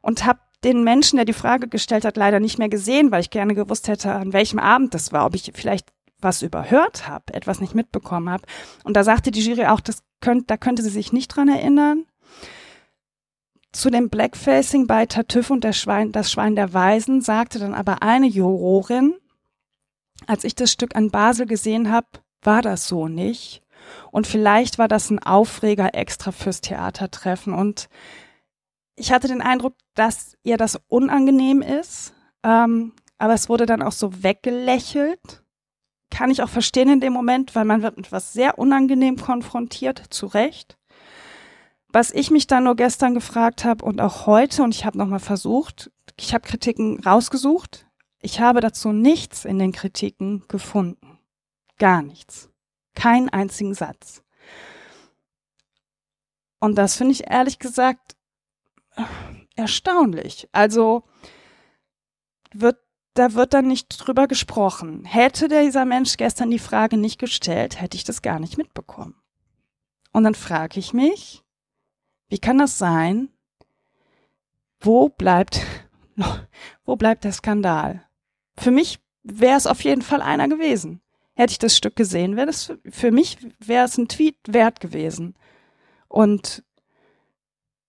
Und 0.00 0.24
habe 0.24 0.40
den 0.64 0.84
Menschen, 0.84 1.16
der 1.16 1.24
die 1.24 1.32
Frage 1.32 1.68
gestellt 1.68 2.04
hat, 2.04 2.16
leider 2.16 2.38
nicht 2.38 2.58
mehr 2.58 2.68
gesehen, 2.68 3.10
weil 3.10 3.22
ich 3.22 3.30
gerne 3.30 3.54
gewusst 3.54 3.88
hätte, 3.88 4.12
an 4.12 4.32
welchem 4.32 4.58
Abend 4.58 4.94
das 4.94 5.12
war, 5.12 5.26
ob 5.26 5.34
ich 5.34 5.50
vielleicht 5.54 5.88
was 6.22 6.42
überhört 6.42 7.08
habe, 7.08 7.32
etwas 7.32 7.60
nicht 7.60 7.74
mitbekommen 7.74 8.28
habe. 8.28 8.44
Und 8.84 8.94
da 8.94 9.04
sagte 9.04 9.30
die 9.30 9.40
Jury 9.40 9.66
auch, 9.66 9.80
das 9.80 10.02
könnt, 10.20 10.50
da 10.50 10.58
könnte 10.58 10.82
sie 10.82 10.90
sich 10.90 11.12
nicht 11.12 11.28
dran 11.28 11.48
erinnern. 11.48 12.04
Zu 13.72 13.90
dem 13.90 14.08
Blackfacing 14.10 14.86
bei 14.86 15.06
Tartüff 15.06 15.50
und 15.50 15.62
der 15.62 15.72
Schwein, 15.72 16.10
das 16.12 16.30
Schwein 16.30 16.56
der 16.56 16.72
Weisen 16.72 17.20
sagte 17.20 17.58
dann 17.58 17.74
aber 17.74 18.02
eine 18.02 18.26
Jurorin, 18.26 19.14
als 20.26 20.44
ich 20.44 20.54
das 20.54 20.72
Stück 20.72 20.96
an 20.96 21.10
Basel 21.10 21.46
gesehen 21.46 21.90
habe, 21.90 22.06
war 22.42 22.62
das 22.62 22.88
so 22.88 23.06
nicht. 23.08 23.62
Und 24.10 24.26
vielleicht 24.26 24.78
war 24.78 24.88
das 24.88 25.10
ein 25.10 25.20
Aufreger 25.20 25.94
extra 25.94 26.32
fürs 26.32 26.60
Theatertreffen. 26.60 27.54
Und 27.54 27.88
ich 28.96 29.12
hatte 29.12 29.28
den 29.28 29.40
Eindruck, 29.40 29.74
dass 29.94 30.36
ihr 30.42 30.56
das 30.56 30.80
unangenehm 30.88 31.62
ist, 31.62 32.12
ähm, 32.42 32.92
aber 33.18 33.34
es 33.34 33.48
wurde 33.48 33.66
dann 33.66 33.82
auch 33.82 33.92
so 33.92 34.22
weggelächelt. 34.22 35.44
Kann 36.10 36.30
ich 36.30 36.42
auch 36.42 36.48
verstehen 36.48 36.88
in 36.88 37.00
dem 37.00 37.12
Moment, 37.12 37.54
weil 37.54 37.64
man 37.64 37.82
wird 37.82 37.96
mit 37.96 38.10
was 38.10 38.32
sehr 38.32 38.58
unangenehm 38.58 39.16
konfrontiert, 39.16 40.02
zu 40.10 40.26
Recht. 40.26 40.79
Was 41.92 42.12
ich 42.12 42.30
mich 42.30 42.46
dann 42.46 42.64
nur 42.64 42.76
gestern 42.76 43.14
gefragt 43.14 43.64
habe 43.64 43.84
und 43.84 44.00
auch 44.00 44.26
heute, 44.26 44.62
und 44.62 44.74
ich 44.74 44.84
habe 44.84 44.98
nochmal 44.98 45.20
versucht, 45.20 45.90
ich 46.16 46.34
habe 46.34 46.46
Kritiken 46.46 47.00
rausgesucht, 47.00 47.86
ich 48.20 48.40
habe 48.40 48.60
dazu 48.60 48.92
nichts 48.92 49.44
in 49.44 49.58
den 49.58 49.72
Kritiken 49.72 50.44
gefunden. 50.46 51.18
Gar 51.78 52.02
nichts. 52.02 52.50
Keinen 52.94 53.28
einzigen 53.30 53.74
Satz. 53.74 54.22
Und 56.60 56.76
das 56.76 56.96
finde 56.96 57.12
ich 57.12 57.30
ehrlich 57.30 57.58
gesagt 57.58 58.16
erstaunlich. 59.56 60.48
Also 60.52 61.04
wird, 62.52 62.78
da 63.14 63.32
wird 63.34 63.54
dann 63.54 63.66
nicht 63.66 63.88
drüber 63.88 64.28
gesprochen. 64.28 65.04
Hätte 65.04 65.48
dieser 65.48 65.86
Mensch 65.86 66.16
gestern 66.18 66.50
die 66.50 66.58
Frage 66.58 66.98
nicht 66.98 67.18
gestellt, 67.18 67.80
hätte 67.80 67.96
ich 67.96 68.04
das 68.04 68.22
gar 68.22 68.38
nicht 68.38 68.58
mitbekommen. 68.58 69.16
Und 70.12 70.24
dann 70.24 70.34
frage 70.34 70.78
ich 70.78 70.92
mich, 70.92 71.42
wie 72.30 72.38
kann 72.38 72.58
das 72.58 72.78
sein? 72.78 73.28
Wo 74.80 75.10
bleibt, 75.10 75.60
wo 76.84 76.96
bleibt 76.96 77.24
der 77.24 77.32
Skandal? 77.32 78.06
Für 78.56 78.70
mich 78.70 79.00
wäre 79.22 79.56
es 79.56 79.66
auf 79.66 79.82
jeden 79.82 80.02
Fall 80.02 80.22
einer 80.22 80.48
gewesen. 80.48 81.02
Hätte 81.34 81.52
ich 81.52 81.58
das 81.58 81.76
Stück 81.76 81.96
gesehen, 81.96 82.36
wäre 82.36 82.46
das 82.46 82.64
für, 82.64 82.78
für 82.88 83.10
mich 83.10 83.38
wäre 83.58 83.84
es 83.84 83.98
ein 83.98 84.08
Tweet 84.08 84.36
wert 84.46 84.80
gewesen. 84.80 85.34
Und 86.08 86.64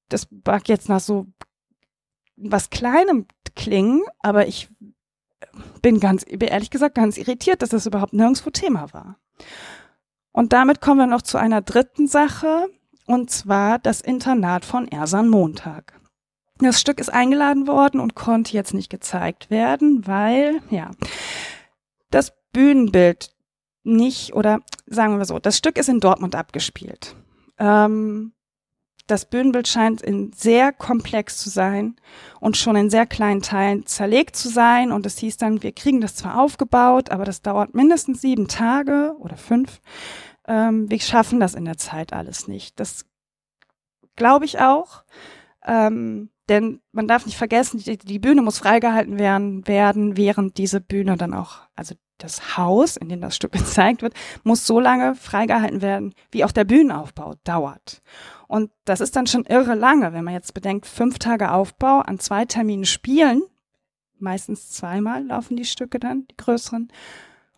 das 0.09 0.27
mag 0.45 0.67
jetzt 0.67 0.89
nach 0.89 0.99
so 0.99 1.27
was 2.35 2.69
Kleinem 2.69 3.27
klingen, 3.55 4.03
aber 4.19 4.47
ich 4.47 4.69
bin 5.81 5.99
ganz, 5.99 6.25
ehrlich 6.27 6.69
gesagt, 6.69 6.95
ganz 6.95 7.17
irritiert, 7.17 7.61
dass 7.61 7.69
das 7.69 7.85
überhaupt 7.85 8.13
nirgendwo 8.13 8.49
Thema 8.49 8.93
war. 8.93 9.19
Und 10.31 10.53
damit 10.53 10.81
kommen 10.81 10.99
wir 10.99 11.07
noch 11.07 11.21
zu 11.21 11.37
einer 11.37 11.61
dritten 11.61 12.07
Sache, 12.07 12.69
und 13.05 13.29
zwar 13.29 13.79
das 13.79 14.01
Internat 14.01 14.65
von 14.65 14.87
Ersan 14.87 15.29
Montag. 15.29 15.99
Das 16.59 16.79
Stück 16.79 16.99
ist 16.99 17.11
eingeladen 17.11 17.67
worden 17.67 17.99
und 17.99 18.15
konnte 18.15 18.53
jetzt 18.53 18.73
nicht 18.73 18.89
gezeigt 18.89 19.49
werden, 19.49 20.05
weil, 20.05 20.61
ja, 20.69 20.91
das 22.11 22.33
Bühnenbild 22.53 23.33
nicht, 23.83 24.33
oder 24.35 24.59
sagen 24.85 25.17
wir 25.17 25.25
so, 25.25 25.39
das 25.39 25.57
Stück 25.57 25.77
ist 25.77 25.89
in 25.89 25.99
Dortmund 25.99 26.35
abgespielt. 26.35 27.15
Ähm, 27.57 28.33
das 29.07 29.25
Bühnenbild 29.25 29.67
scheint 29.67 30.01
in 30.01 30.31
sehr 30.33 30.71
komplex 30.71 31.37
zu 31.37 31.49
sein 31.49 31.95
und 32.39 32.55
schon 32.55 32.75
in 32.75 32.89
sehr 32.89 33.05
kleinen 33.05 33.41
Teilen 33.41 33.85
zerlegt 33.85 34.35
zu 34.35 34.47
sein. 34.47 34.91
Und 34.91 35.05
es 35.05 35.17
hieß 35.17 35.37
dann, 35.37 35.63
wir 35.63 35.73
kriegen 35.73 35.99
das 35.99 36.15
zwar 36.15 36.39
aufgebaut, 36.39 37.11
aber 37.11 37.25
das 37.25 37.41
dauert 37.41 37.73
mindestens 37.73 38.21
sieben 38.21 38.47
Tage 38.47 39.13
oder 39.19 39.35
fünf. 39.35 39.81
Ähm, 40.51 40.89
wir 40.89 40.99
schaffen 40.99 41.39
das 41.39 41.55
in 41.55 41.63
der 41.63 41.77
Zeit 41.77 42.11
alles 42.11 42.49
nicht. 42.49 42.77
Das 42.77 43.05
glaube 44.17 44.43
ich 44.43 44.59
auch. 44.59 45.05
Ähm, 45.65 46.29
denn 46.49 46.81
man 46.91 47.07
darf 47.07 47.25
nicht 47.25 47.37
vergessen, 47.37 47.79
die, 47.79 47.97
die 47.97 48.19
Bühne 48.19 48.41
muss 48.41 48.59
freigehalten 48.59 49.17
werden, 49.17 49.65
werden, 49.65 50.17
während 50.17 50.57
diese 50.57 50.81
Bühne 50.81 51.15
dann 51.15 51.33
auch, 51.33 51.59
also 51.77 51.95
das 52.17 52.57
Haus, 52.57 52.97
in 52.97 53.07
dem 53.07 53.21
das 53.21 53.37
Stück 53.37 53.51
gezeigt 53.53 54.01
wird, 54.01 54.13
muss 54.43 54.67
so 54.67 54.81
lange 54.81 55.15
freigehalten 55.15 55.81
werden, 55.81 56.13
wie 56.31 56.43
auch 56.43 56.51
der 56.51 56.65
Bühnenaufbau 56.65 57.35
dauert. 57.45 58.01
Und 58.49 58.71
das 58.83 58.99
ist 58.99 59.15
dann 59.15 59.27
schon 59.27 59.45
irre 59.45 59.75
lange, 59.75 60.11
wenn 60.11 60.25
man 60.25 60.33
jetzt 60.33 60.53
bedenkt, 60.53 60.85
fünf 60.85 61.17
Tage 61.17 61.53
Aufbau 61.53 61.99
an 61.99 62.19
zwei 62.19 62.43
Terminen 62.43 62.83
spielen, 62.85 63.41
meistens 64.19 64.69
zweimal 64.71 65.25
laufen 65.25 65.55
die 65.55 65.63
Stücke 65.63 65.97
dann, 65.97 66.27
die 66.29 66.35
größeren, 66.35 66.91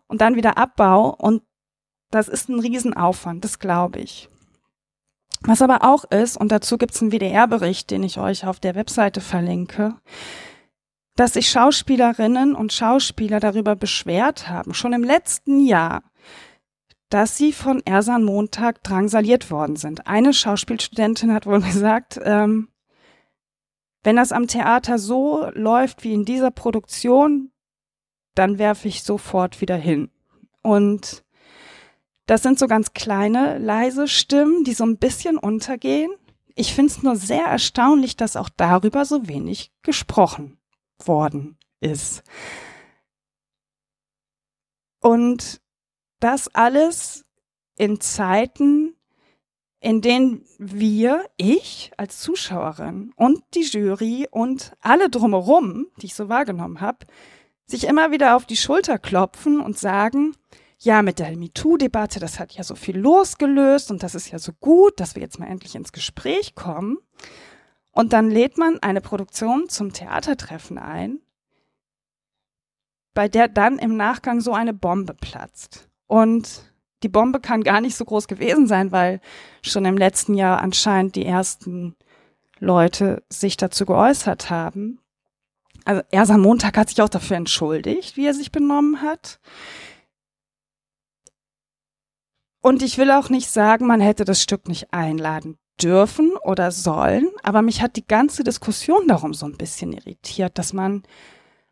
und 0.06 0.20
dann 0.20 0.36
wieder 0.36 0.56
Abbau 0.56 1.12
und 1.12 1.42
das 2.10 2.28
ist 2.28 2.48
ein 2.48 2.60
Riesenaufwand, 2.60 3.44
das 3.44 3.58
glaube 3.58 4.00
ich. 4.00 4.28
Was 5.40 5.60
aber 5.60 5.84
auch 5.84 6.04
ist, 6.04 6.36
und 6.36 6.50
dazu 6.52 6.78
gibt 6.78 6.94
es 6.94 7.02
einen 7.02 7.12
WDR-Bericht, 7.12 7.90
den 7.90 8.02
ich 8.02 8.18
euch 8.18 8.46
auf 8.46 8.60
der 8.60 8.74
Webseite 8.74 9.20
verlinke, 9.20 9.96
dass 11.16 11.34
sich 11.34 11.50
Schauspielerinnen 11.50 12.54
und 12.54 12.72
Schauspieler 12.72 13.40
darüber 13.40 13.76
beschwert 13.76 14.48
haben, 14.48 14.74
schon 14.74 14.92
im 14.92 15.04
letzten 15.04 15.60
Jahr, 15.60 16.02
dass 17.10 17.36
sie 17.36 17.52
von 17.52 17.82
Ersan 17.84 18.24
Montag 18.24 18.82
drangsaliert 18.82 19.50
worden 19.50 19.76
sind. 19.76 20.06
Eine 20.06 20.32
Schauspielstudentin 20.32 21.32
hat 21.32 21.46
wohl 21.46 21.60
gesagt, 21.62 22.20
ähm, 22.24 22.68
wenn 24.02 24.16
das 24.16 24.32
am 24.32 24.46
Theater 24.46 24.98
so 24.98 25.48
läuft 25.54 26.04
wie 26.04 26.12
in 26.12 26.24
dieser 26.24 26.50
Produktion, 26.50 27.50
dann 28.34 28.58
werfe 28.58 28.88
ich 28.88 29.02
sofort 29.02 29.60
wieder 29.60 29.76
hin. 29.76 30.10
Und 30.62 31.23
das 32.26 32.42
sind 32.42 32.58
so 32.58 32.66
ganz 32.66 32.92
kleine, 32.92 33.58
leise 33.58 34.08
Stimmen, 34.08 34.64
die 34.64 34.74
so 34.74 34.84
ein 34.84 34.98
bisschen 34.98 35.36
untergehen. 35.36 36.12
Ich 36.54 36.74
finde 36.74 36.92
es 36.92 37.02
nur 37.02 37.16
sehr 37.16 37.44
erstaunlich, 37.44 38.16
dass 38.16 38.36
auch 38.36 38.48
darüber 38.48 39.04
so 39.04 39.28
wenig 39.28 39.72
gesprochen 39.82 40.58
worden 41.04 41.58
ist. 41.80 42.22
Und 45.00 45.60
das 46.20 46.48
alles 46.54 47.26
in 47.76 48.00
Zeiten, 48.00 48.94
in 49.80 50.00
denen 50.00 50.46
wir, 50.58 51.26
ich 51.36 51.92
als 51.98 52.20
Zuschauerin 52.20 53.12
und 53.16 53.42
die 53.54 53.64
Jury 53.64 54.26
und 54.30 54.72
alle 54.80 55.10
drumherum, 55.10 55.88
die 56.00 56.06
ich 56.06 56.14
so 56.14 56.30
wahrgenommen 56.30 56.80
habe, 56.80 57.06
sich 57.66 57.84
immer 57.84 58.10
wieder 58.10 58.36
auf 58.36 58.46
die 58.46 58.56
Schulter 58.56 58.98
klopfen 58.98 59.60
und 59.60 59.78
sagen, 59.78 60.34
ja, 60.84 61.02
mit 61.02 61.18
der 61.18 61.36
MeToo-Debatte, 61.36 62.20
das 62.20 62.38
hat 62.38 62.52
ja 62.52 62.62
so 62.62 62.74
viel 62.74 62.98
losgelöst 62.98 63.90
und 63.90 64.02
das 64.02 64.14
ist 64.14 64.30
ja 64.30 64.38
so 64.38 64.52
gut, 64.52 65.00
dass 65.00 65.14
wir 65.14 65.22
jetzt 65.22 65.38
mal 65.38 65.46
endlich 65.46 65.74
ins 65.74 65.92
Gespräch 65.92 66.54
kommen. 66.54 66.98
Und 67.90 68.12
dann 68.12 68.30
lädt 68.30 68.58
man 68.58 68.78
eine 68.82 69.00
Produktion 69.00 69.68
zum 69.68 69.92
Theatertreffen 69.92 70.78
ein, 70.78 71.20
bei 73.14 73.28
der 73.28 73.48
dann 73.48 73.78
im 73.78 73.96
Nachgang 73.96 74.40
so 74.40 74.52
eine 74.52 74.74
Bombe 74.74 75.14
platzt. 75.14 75.88
Und 76.06 76.72
die 77.02 77.08
Bombe 77.08 77.40
kann 77.40 77.62
gar 77.62 77.80
nicht 77.80 77.96
so 77.96 78.04
groß 78.04 78.26
gewesen 78.28 78.66
sein, 78.66 78.92
weil 78.92 79.20
schon 79.62 79.84
im 79.84 79.96
letzten 79.96 80.34
Jahr 80.34 80.60
anscheinend 80.60 81.14
die 81.14 81.24
ersten 81.24 81.94
Leute 82.58 83.22
sich 83.28 83.56
dazu 83.56 83.86
geäußert 83.86 84.50
haben. 84.50 84.98
Also 85.84 86.02
erst 86.10 86.30
am 86.30 86.40
Montag 86.40 86.76
hat 86.76 86.88
sich 86.88 87.00
auch 87.00 87.08
dafür 87.08 87.36
entschuldigt, 87.36 88.16
wie 88.16 88.26
er 88.26 88.34
sich 88.34 88.50
benommen 88.50 89.02
hat. 89.02 89.38
Und 92.64 92.82
ich 92.82 92.96
will 92.96 93.10
auch 93.10 93.28
nicht 93.28 93.50
sagen, 93.50 93.86
man 93.86 94.00
hätte 94.00 94.24
das 94.24 94.40
Stück 94.40 94.68
nicht 94.68 94.90
einladen 94.90 95.58
dürfen 95.82 96.32
oder 96.44 96.70
sollen, 96.70 97.28
aber 97.42 97.60
mich 97.60 97.82
hat 97.82 97.96
die 97.96 98.06
ganze 98.06 98.42
Diskussion 98.42 99.06
darum 99.06 99.34
so 99.34 99.44
ein 99.44 99.58
bisschen 99.58 99.92
irritiert, 99.92 100.56
dass 100.56 100.72
man, 100.72 101.02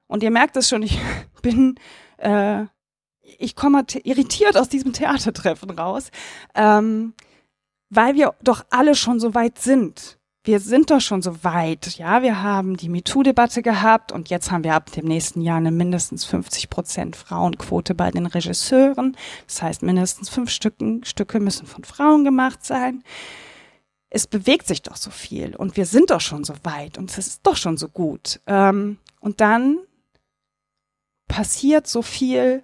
und 0.07 0.23
ihr 0.23 0.31
merkt 0.31 0.55
es 0.59 0.69
schon, 0.69 0.83
ich 0.83 1.01
bin, 1.43 1.77
äh, 2.19 2.67
ich 3.23 3.57
komme 3.57 3.87
irritiert 4.05 4.59
aus 4.59 4.69
diesem 4.69 4.93
Theatertreffen 4.93 5.71
raus, 5.71 6.11
ähm, 6.55 7.15
weil 7.89 8.15
wir 8.15 8.35
doch 8.43 8.67
alle 8.69 8.95
schon 8.95 9.19
so 9.19 9.35
weit 9.35 9.59
sind. 9.59 10.19
Wir 10.45 10.59
sind 10.59 10.91
doch 10.91 11.01
schon 11.01 11.23
so 11.23 11.45
weit. 11.45 11.99
Ja, 11.99 12.23
wir 12.23 12.43
haben 12.43 12.77
die 12.77 12.89
MeToo-Debatte 12.89 13.63
gehabt 13.63 14.11
und 14.11 14.29
jetzt 14.29 14.51
haben 14.51 14.65
wir 14.65 14.75
ab 14.75 14.91
dem 14.91 15.07
nächsten 15.07 15.41
Jahr 15.41 15.59
eine 15.59 15.71
mindestens 15.71 16.25
50 16.25 16.69
Prozent 16.69 17.15
Frauenquote 17.15 17.95
bei 17.95 18.11
den 18.11 18.27
Regisseuren. 18.27 19.17
Das 19.47 19.63
heißt, 19.63 19.83
mindestens 19.83 20.29
fünf 20.29 20.51
Stücken, 20.51 21.05
Stücke 21.05 21.39
müssen 21.39 21.67
von 21.67 21.85
Frauen 21.85 22.25
gemacht 22.25 22.65
sein 22.65 23.05
es 24.15 24.27
bewegt 24.27 24.67
sich 24.67 24.83
doch 24.83 24.97
so 24.97 25.11
viel 25.11 25.57
und 25.57 25.79
wir 25.79 25.87
sind 25.87 26.11
doch 26.11 26.21
schon 26.21 26.45
so 26.45 26.53
weit 26.65 26.99
und 26.99 27.11
es 27.11 27.17
ist 27.17 27.41
doch 27.45 27.57
schon 27.57 27.79
so 27.79 27.89
gut. 27.89 28.41
Ähm, 28.47 28.99
und 29.21 29.41
dann 29.41 29.79
passiert 31.29 31.87
so 31.87 32.03
viel 32.03 32.63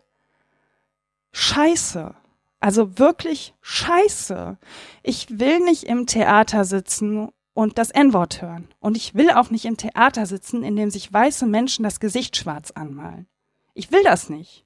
Scheiße. 1.33 2.15
Also 2.61 2.99
wirklich 2.99 3.55
Scheiße. 3.63 4.59
Ich 5.03 5.39
will 5.39 5.61
nicht 5.61 5.85
im 5.85 6.07
Theater 6.07 6.67
sitzen 6.67 7.31
und 7.59 7.77
das 7.77 7.91
N-Wort 7.91 8.41
hören. 8.41 8.69
Und 8.79 8.97
ich 8.97 9.17
will 9.17 9.33
auch 9.33 9.51
nicht 9.51 9.65
im 9.65 9.77
Theater 9.77 10.27
sitzen, 10.27 10.63
in 10.63 10.77
dem 10.77 10.91
sich 10.91 11.13
weiße 11.13 11.45
Menschen 11.45 11.83
das 11.83 11.99
Gesicht 11.99 12.37
schwarz 12.37 12.71
anmalen. 12.71 13.27
Ich 13.75 13.91
will 13.91 14.05
das 14.05 14.31
nicht. 14.31 14.65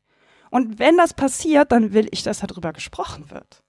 Und 0.50 0.78
wenn 0.78 0.98
das 0.98 1.14
passiert, 1.14 1.72
dann 1.72 1.94
will 1.94 2.06
ich, 2.10 2.22
dass 2.22 2.40
darüber 2.40 2.74
gesprochen 2.74 3.30
wird. 3.30 3.64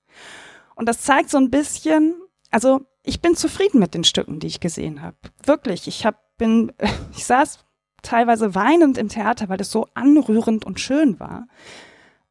Und 0.75 0.89
das 0.89 1.03
zeigt 1.03 1.29
so 1.29 1.37
ein 1.37 1.49
bisschen, 1.49 2.15
also 2.51 2.81
ich 3.01 3.21
bin 3.21 3.37
zufrieden 3.37 3.79
mit 3.79 3.93
den 3.93 4.03
Stücken, 4.03 4.41
die 4.41 4.47
ich 4.47 4.59
gesehen 4.59 5.01
habe. 5.01 5.15
Wirklich, 5.45 5.87
ich 5.87 6.05
hab, 6.05 6.35
bin, 6.37 6.73
ich 7.15 7.23
saß 7.23 7.59
teilweise 8.01 8.55
weinend 8.55 8.97
im 8.97 9.07
Theater, 9.07 9.47
weil 9.47 9.61
es 9.61 9.71
so 9.71 9.87
anrührend 9.93 10.65
und 10.65 10.81
schön 10.81 11.21
war. 11.21 11.47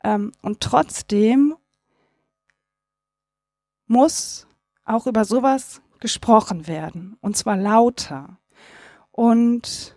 Ähm, 0.04 0.32
und 0.42 0.60
trotzdem 0.60 1.54
muss 3.86 4.46
auch 4.84 5.06
über 5.06 5.24
sowas 5.24 5.81
gesprochen 6.02 6.66
werden. 6.66 7.16
Und 7.22 7.36
zwar 7.36 7.56
lauter. 7.56 8.38
Und 9.10 9.96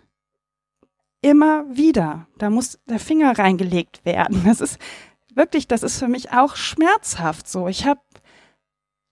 immer 1.20 1.64
wieder. 1.68 2.28
Da 2.38 2.48
muss 2.48 2.78
der 2.86 3.00
Finger 3.00 3.38
reingelegt 3.38 4.04
werden. 4.06 4.42
Das 4.46 4.62
ist 4.62 4.78
wirklich, 5.34 5.68
das 5.68 5.82
ist 5.82 5.98
für 5.98 6.08
mich 6.08 6.32
auch 6.32 6.56
schmerzhaft 6.56 7.48
so. 7.48 7.68
Ich 7.68 7.84
habe 7.84 8.00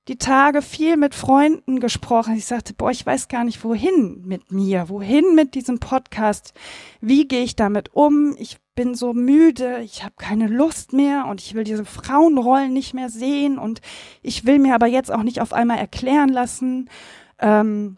die 0.08 0.18
Tage 0.18 0.60
viel 0.60 0.96
mit 0.96 1.14
Freunden 1.14 1.80
gesprochen. 1.80 2.36
Ich 2.36 2.44
sagte, 2.44 2.74
boah, 2.74 2.90
ich 2.90 3.04
weiß 3.06 3.28
gar 3.28 3.44
nicht, 3.44 3.64
wohin 3.64 4.22
mit 4.26 4.52
mir, 4.52 4.88
wohin 4.88 5.34
mit 5.34 5.54
diesem 5.54 5.80
Podcast. 5.80 6.52
Wie 7.00 7.26
gehe 7.26 7.42
ich 7.42 7.56
damit 7.56 7.94
um? 7.94 8.34
Ich 8.38 8.58
bin 8.74 8.94
so 8.94 9.14
müde, 9.14 9.80
ich 9.82 10.04
habe 10.04 10.14
keine 10.18 10.48
Lust 10.48 10.92
mehr 10.92 11.26
und 11.26 11.40
ich 11.40 11.54
will 11.54 11.64
diese 11.64 11.84
Frauenrollen 11.84 12.72
nicht 12.72 12.92
mehr 12.92 13.08
sehen 13.08 13.58
und 13.58 13.80
ich 14.20 14.44
will 14.44 14.58
mir 14.58 14.74
aber 14.74 14.86
jetzt 14.86 15.12
auch 15.12 15.22
nicht 15.22 15.40
auf 15.40 15.52
einmal 15.52 15.78
erklären 15.78 16.28
lassen, 16.28 16.90
ähm, 17.38 17.96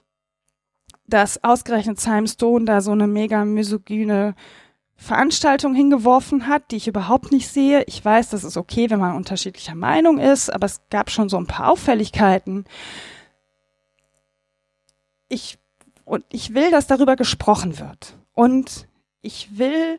dass 1.07 1.43
ausgerechnet 1.43 1.99
Simon 1.99 2.27
Stone 2.27 2.65
da 2.67 2.81
so 2.81 2.93
eine 2.93 3.07
mega 3.07 3.45
misogyne 3.45 4.35
Veranstaltung 4.97 5.75
hingeworfen 5.75 6.49
hat, 6.49 6.71
die 6.71 6.77
ich 6.77 6.89
überhaupt 6.89 7.31
nicht 7.31 7.49
sehe. 7.49 7.85
Ich 7.85 8.03
weiß, 8.03 8.31
das 8.31 8.45
ist 8.45 8.57
okay, 8.57 8.91
wenn 8.91 8.99
man 8.99 9.15
unterschiedlicher 9.15 9.75
Meinung 9.75 10.19
ist, 10.19 10.53
aber 10.53 10.67
es 10.67 10.81
gab 10.91 11.11
schon 11.11 11.29
so 11.29 11.37
ein 11.37 11.47
paar 11.47 11.71
Auffälligkeiten. 11.71 12.65
Ich, 15.29 15.59
und 16.05 16.25
ich 16.31 16.55
will, 16.55 16.71
dass 16.71 16.87
darüber 16.87 17.17
gesprochen 17.17 17.79
wird. 17.79 18.17
Und 18.33 18.89
ich 19.21 19.59
will 19.59 19.99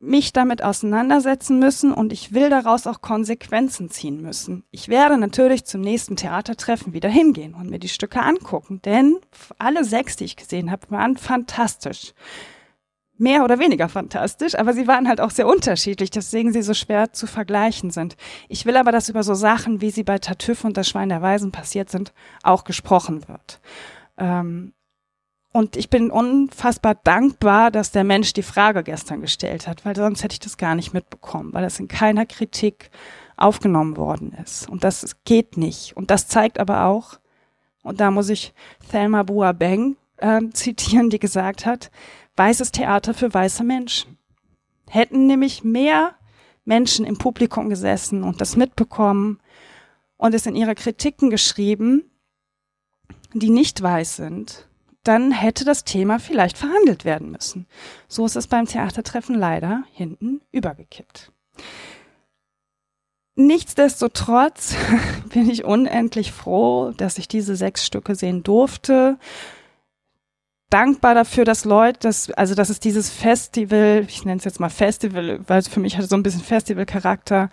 mich 0.00 0.32
damit 0.32 0.62
auseinandersetzen 0.62 1.58
müssen 1.58 1.92
und 1.92 2.12
ich 2.12 2.32
will 2.32 2.50
daraus 2.50 2.86
auch 2.86 3.00
Konsequenzen 3.00 3.90
ziehen 3.90 4.22
müssen. 4.22 4.64
Ich 4.70 4.88
werde 4.88 5.18
natürlich 5.18 5.64
zum 5.64 5.80
nächsten 5.80 6.14
Theatertreffen 6.14 6.92
wieder 6.92 7.08
hingehen 7.08 7.54
und 7.54 7.68
mir 7.68 7.80
die 7.80 7.88
Stücke 7.88 8.22
angucken, 8.22 8.80
denn 8.84 9.18
alle 9.58 9.84
sechs, 9.84 10.14
die 10.16 10.24
ich 10.24 10.36
gesehen 10.36 10.70
habe, 10.70 10.88
waren 10.90 11.16
fantastisch 11.16 12.14
mehr 13.18 13.44
oder 13.44 13.58
weniger 13.58 13.88
fantastisch, 13.88 14.54
aber 14.56 14.72
sie 14.72 14.86
waren 14.86 15.08
halt 15.08 15.20
auch 15.20 15.30
sehr 15.30 15.46
unterschiedlich, 15.46 16.10
deswegen 16.10 16.52
sie 16.52 16.62
so 16.62 16.74
schwer 16.74 17.12
zu 17.12 17.26
vergleichen 17.26 17.90
sind. 17.90 18.16
Ich 18.48 18.64
will 18.64 18.76
aber, 18.76 18.92
dass 18.92 19.08
über 19.08 19.22
so 19.22 19.34
Sachen, 19.34 19.80
wie 19.80 19.90
sie 19.90 20.04
bei 20.04 20.18
Tartüff 20.18 20.64
und 20.64 20.76
das 20.76 20.88
Schwein 20.88 21.08
der 21.08 21.22
Weisen 21.22 21.52
passiert 21.52 21.90
sind, 21.90 22.12
auch 22.42 22.64
gesprochen 22.64 23.28
wird. 23.28 23.60
Ähm, 24.16 24.72
und 25.52 25.76
ich 25.76 25.90
bin 25.90 26.10
unfassbar 26.10 26.94
dankbar, 26.94 27.70
dass 27.70 27.90
der 27.90 28.04
Mensch 28.04 28.32
die 28.32 28.42
Frage 28.42 28.82
gestern 28.84 29.20
gestellt 29.20 29.66
hat, 29.66 29.84
weil 29.84 29.96
sonst 29.96 30.22
hätte 30.22 30.34
ich 30.34 30.40
das 30.40 30.58
gar 30.58 30.74
nicht 30.74 30.92
mitbekommen, 30.92 31.52
weil 31.52 31.62
das 31.62 31.80
in 31.80 31.88
keiner 31.88 32.26
Kritik 32.26 32.90
aufgenommen 33.36 33.96
worden 33.96 34.36
ist. 34.42 34.68
Und 34.68 34.84
das 34.84 35.16
geht 35.24 35.56
nicht. 35.56 35.96
Und 35.96 36.10
das 36.10 36.28
zeigt 36.28 36.60
aber 36.60 36.84
auch, 36.84 37.18
und 37.82 38.00
da 38.00 38.10
muss 38.10 38.28
ich 38.28 38.52
Thelma 38.90 39.22
Beng 39.22 39.96
äh, 40.18 40.40
zitieren, 40.52 41.10
die 41.10 41.18
gesagt 41.18 41.66
hat, 41.66 41.90
weißes 42.36 42.72
Theater 42.72 43.14
für 43.14 43.32
weiße 43.32 43.64
Menschen. 43.64 44.18
Hätten 44.88 45.26
nämlich 45.26 45.64
mehr 45.64 46.14
Menschen 46.64 47.04
im 47.04 47.18
Publikum 47.18 47.68
gesessen 47.68 48.22
und 48.22 48.40
das 48.40 48.56
mitbekommen 48.56 49.40
und 50.16 50.34
es 50.34 50.46
in 50.46 50.54
ihre 50.54 50.74
Kritiken 50.74 51.30
geschrieben, 51.30 52.04
die 53.32 53.50
nicht 53.50 53.82
weiß 53.82 54.16
sind, 54.16 54.68
dann 55.02 55.30
hätte 55.30 55.64
das 55.64 55.84
Thema 55.84 56.18
vielleicht 56.18 56.58
verhandelt 56.58 57.04
werden 57.04 57.30
müssen. 57.30 57.66
So 58.08 58.26
ist 58.26 58.36
es 58.36 58.46
beim 58.46 58.66
Theatertreffen 58.66 59.34
leider 59.34 59.84
hinten 59.92 60.42
übergekippt. 60.50 61.32
Nichtsdestotrotz 63.34 64.74
bin 65.32 65.48
ich 65.48 65.64
unendlich 65.64 66.32
froh, 66.32 66.92
dass 66.96 67.18
ich 67.18 67.28
diese 67.28 67.56
sechs 67.56 67.86
Stücke 67.86 68.14
sehen 68.14 68.42
durfte 68.42 69.18
dankbar 70.70 71.14
dafür, 71.14 71.44
dass 71.44 71.64
Leute, 71.64 72.00
dass, 72.00 72.30
also 72.30 72.54
dass 72.54 72.70
es 72.70 72.80
dieses 72.80 73.10
Festival, 73.10 74.04
ich 74.08 74.24
nenne 74.24 74.38
es 74.38 74.44
jetzt 74.44 74.60
mal 74.60 74.68
Festival, 74.68 75.40
weil 75.46 75.58
es 75.58 75.68
für 75.68 75.80
mich 75.80 75.96
hat 75.96 76.08
so 76.08 76.16
ein 76.16 76.22
bisschen 76.22 76.42
Festivalcharakter, 76.42 77.50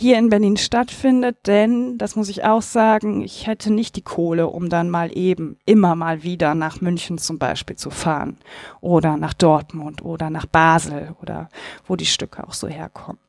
hier 0.00 0.16
in 0.16 0.30
Berlin 0.30 0.56
stattfindet, 0.56 1.46
denn, 1.46 1.98
das 1.98 2.16
muss 2.16 2.30
ich 2.30 2.42
auch 2.44 2.62
sagen, 2.62 3.20
ich 3.20 3.46
hätte 3.46 3.70
nicht 3.70 3.96
die 3.96 4.02
Kohle, 4.02 4.46
um 4.46 4.70
dann 4.70 4.88
mal 4.88 5.14
eben 5.14 5.58
immer 5.66 5.94
mal 5.94 6.22
wieder 6.22 6.54
nach 6.54 6.80
München 6.80 7.18
zum 7.18 7.38
Beispiel 7.38 7.76
zu 7.76 7.90
fahren 7.90 8.38
oder 8.80 9.18
nach 9.18 9.34
Dortmund 9.34 10.02
oder 10.02 10.30
nach 10.30 10.46
Basel 10.46 11.14
oder 11.20 11.50
wo 11.86 11.96
die 11.96 12.06
Stücke 12.06 12.46
auch 12.48 12.54
so 12.54 12.66
herkommen. 12.66 13.20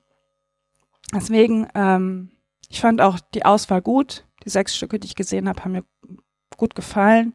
Deswegen, 1.14 1.68
ähm, 1.76 2.32
ich 2.70 2.80
fand 2.80 3.02
auch 3.02 3.20
die 3.34 3.44
Auswahl 3.44 3.82
gut. 3.82 4.26
Die 4.46 4.50
sechs 4.50 4.76
Stücke, 4.76 4.98
die 4.98 5.08
ich 5.08 5.16
gesehen 5.16 5.50
habe, 5.50 5.64
haben 5.64 5.74
mir 5.74 5.84
gut 6.56 6.74
gefallen. 6.74 7.34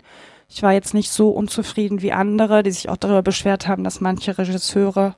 Ich 0.49 0.63
war 0.63 0.73
jetzt 0.73 0.95
nicht 0.95 1.11
so 1.11 1.31
unzufrieden 1.31 2.03
wie 2.03 2.13
andere, 2.13 2.63
die 2.63 2.71
sich 2.71 2.89
auch 2.89 2.97
darüber 2.97 3.23
beschwert 3.23 3.67
haben, 3.67 3.85
dass 3.85 4.01
manche 4.01 4.39
Regisseure 4.39 5.17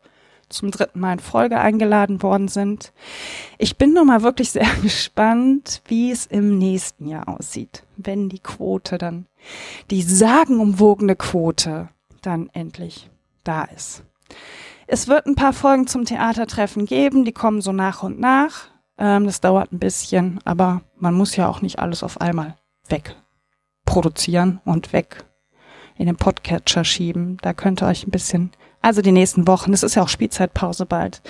zum 0.49 0.71
dritten 0.71 1.01
Mal 1.01 1.15
in 1.15 1.19
Folge 1.19 1.61
eingeladen 1.61 2.23
worden 2.23 2.49
sind. 2.49 2.93
Ich 3.59 3.77
bin 3.77 3.93
nun 3.93 4.07
mal 4.07 4.23
wirklich 4.23 4.51
sehr 4.51 4.69
gespannt, 4.83 5.83
wie 5.87 6.11
es 6.11 6.27
im 6.27 6.59
nächsten 6.59 7.07
Jahr 7.07 7.29
aussieht, 7.29 7.85
wenn 7.97 8.29
die 8.29 8.39
Quote 8.39 8.97
dann, 8.99 9.27
die 9.91 10.03
sagenumwogene 10.03 11.17
Quote 11.17 11.89
dann 12.23 12.49
endlich 12.53 13.11
da 13.45 13.65
ist. 13.65 14.03
Es 14.87 15.07
wird 15.07 15.27
ein 15.27 15.35
paar 15.35 15.53
Folgen 15.53 15.87
zum 15.87 16.07
Theatertreffen 16.07 16.87
geben, 16.87 17.27
die 17.27 17.33
kommen 17.33 17.61
so 17.61 17.73
nach 17.73 18.03
und 18.03 18.19
nach. 18.19 18.69
Ähm, 18.97 19.27
das 19.27 19.43
dauert 19.43 19.71
ein 19.71 19.79
bisschen, 19.79 20.41
aber 20.45 20.81
man 20.97 21.15
muss 21.15 21.37
ja 21.37 21.49
auch 21.49 21.61
nicht 21.61 21.79
alles 21.79 22.03
auf 22.03 22.23
einmal 22.23 22.57
weg 22.89 23.15
produzieren 23.89 24.61
und 24.67 24.93
weg 24.93 25.25
in 25.97 26.05
den 26.07 26.17
Podcatcher 26.17 26.85
schieben. 26.85 27.39
Da 27.41 27.55
könnt 27.55 27.83
ihr 27.83 27.87
euch 27.87 28.07
ein 28.07 28.11
bisschen, 28.11 28.51
also 28.83 29.01
die 29.01 29.13
nächsten 29.13 29.49
Wochen, 29.49 29.73
es 29.73 29.83
ist 29.83 29.95
ja 29.95 30.03
auch 30.03 30.11
Spielzeitpause 30.11 30.85
bald, 30.85 31.23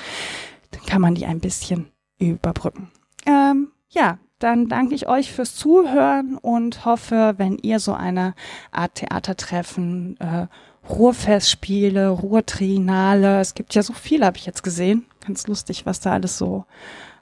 dann 0.72 0.84
kann 0.84 1.00
man 1.00 1.14
die 1.14 1.24
ein 1.24 1.38
bisschen 1.38 1.92
überbrücken. 2.18 2.90
Ähm, 3.26 3.68
ja, 3.88 4.18
dann 4.40 4.66
danke 4.68 4.96
ich 4.96 5.08
euch 5.08 5.32
fürs 5.32 5.54
Zuhören 5.54 6.36
und 6.36 6.84
hoffe, 6.84 7.34
wenn 7.38 7.58
ihr 7.58 7.78
so 7.78 7.92
eine 7.94 8.34
Art 8.72 8.96
Theatertreffen, 8.96 10.18
äh, 10.18 10.48
Ruhrfestspiele, 10.88 12.08
Ruhrtrinale, 12.08 13.38
es 13.40 13.54
gibt 13.54 13.76
ja 13.76 13.84
so 13.84 13.92
viel, 13.92 14.24
habe 14.24 14.36
ich 14.36 14.46
jetzt 14.46 14.64
gesehen. 14.64 15.06
Ganz 15.24 15.46
lustig, 15.46 15.86
was 15.86 16.00
da 16.00 16.10
alles 16.12 16.36
so 16.36 16.64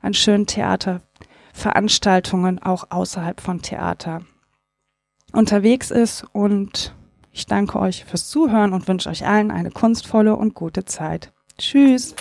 an 0.01 0.15
schönen 0.15 0.47
Theaterveranstaltungen 0.47 2.63
auch 2.63 2.91
außerhalb 2.91 3.43
von 3.43 3.61
Theater 3.61 4.23
unterwegs 5.37 5.91
ist. 5.91 6.25
Und 6.33 6.95
ich 7.33 7.47
danke 7.47 7.79
euch 7.79 8.05
fürs 8.05 8.29
Zuhören 8.29 8.73
und 8.73 8.89
wünsche 8.89 9.09
euch 9.09 9.27
allen 9.27 9.51
eine 9.51 9.71
kunstvolle 9.71 10.37
und 10.37 10.55
gute 10.55 10.85
Zeit. 10.85 11.33
Tschüss. 11.59 12.15